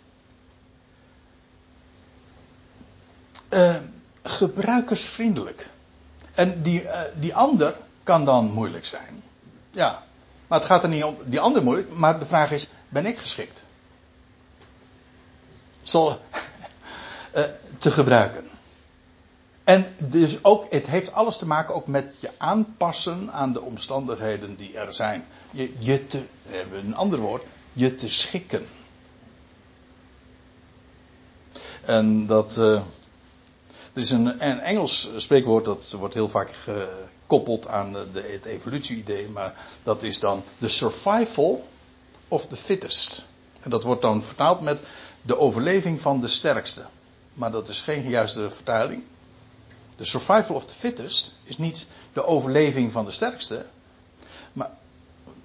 [3.51, 3.77] Uh,
[4.39, 5.71] gebruikersvriendelijk.
[6.35, 9.23] En die, die ander kan dan moeilijk zijn.
[9.71, 10.03] Ja,
[10.47, 11.89] maar het gaat er niet om die ander moeilijk.
[11.93, 13.63] Maar de vraag is, ben ik geschikt?
[15.83, 16.21] Zal,
[17.79, 18.49] te gebruiken.
[19.65, 24.57] En dus ook, het heeft alles te maken ook met je aanpassen aan de omstandigheden
[24.57, 25.25] die er zijn.
[25.51, 26.25] Je, je te,
[26.73, 28.67] een ander woord, je te schikken.
[31.85, 32.81] En dat, uh,
[33.99, 39.29] er is een, een Engels spreekwoord dat wordt heel vaak gekoppeld aan de, het evolutie-idee,
[39.29, 41.69] maar dat is dan the survival
[42.29, 43.27] of the fittest.
[43.61, 44.83] En dat wordt dan vertaald met
[45.23, 46.85] de overleving van de sterkste.
[47.35, 49.03] Maar dat is geen juiste vertaling.
[49.97, 53.65] De survival of the fittest is niet de overleving van de sterkste.
[54.53, 54.71] Maar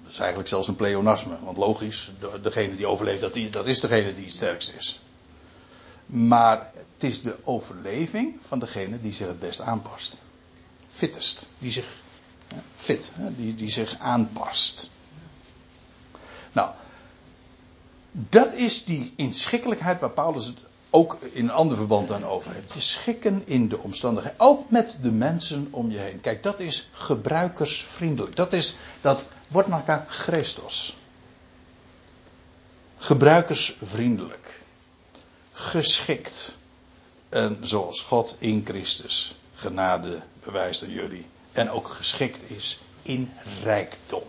[0.02, 1.36] dat is eigenlijk zelfs een pleonasme.
[1.44, 5.00] Want logisch, degene die overleeft, dat, dat is degene die het sterkst is.
[6.06, 10.20] Maar het is de overleving van degene die zich het best aanpast.
[10.92, 11.46] Fittest.
[11.58, 11.86] Die zich,
[12.74, 14.90] fit, die, die zich aanpast.
[16.52, 16.70] Nou,
[18.12, 22.72] dat is die inschikkelijkheid waar Paulus het ook in een ander verband dan over hebt.
[22.72, 24.40] Je schikken in de omstandigheden.
[24.40, 26.20] Ook met de mensen om je heen.
[26.20, 28.36] Kijk, dat is gebruikersvriendelijk.
[28.36, 30.96] Dat is, dat wordt naar elkaar Christus.
[32.96, 34.63] Gebruikersvriendelijk.
[35.64, 36.54] Geschikt.
[37.28, 41.26] En zoals God in Christus genade bewijst aan jullie.
[41.52, 44.24] En ook geschikt is in rijkdom.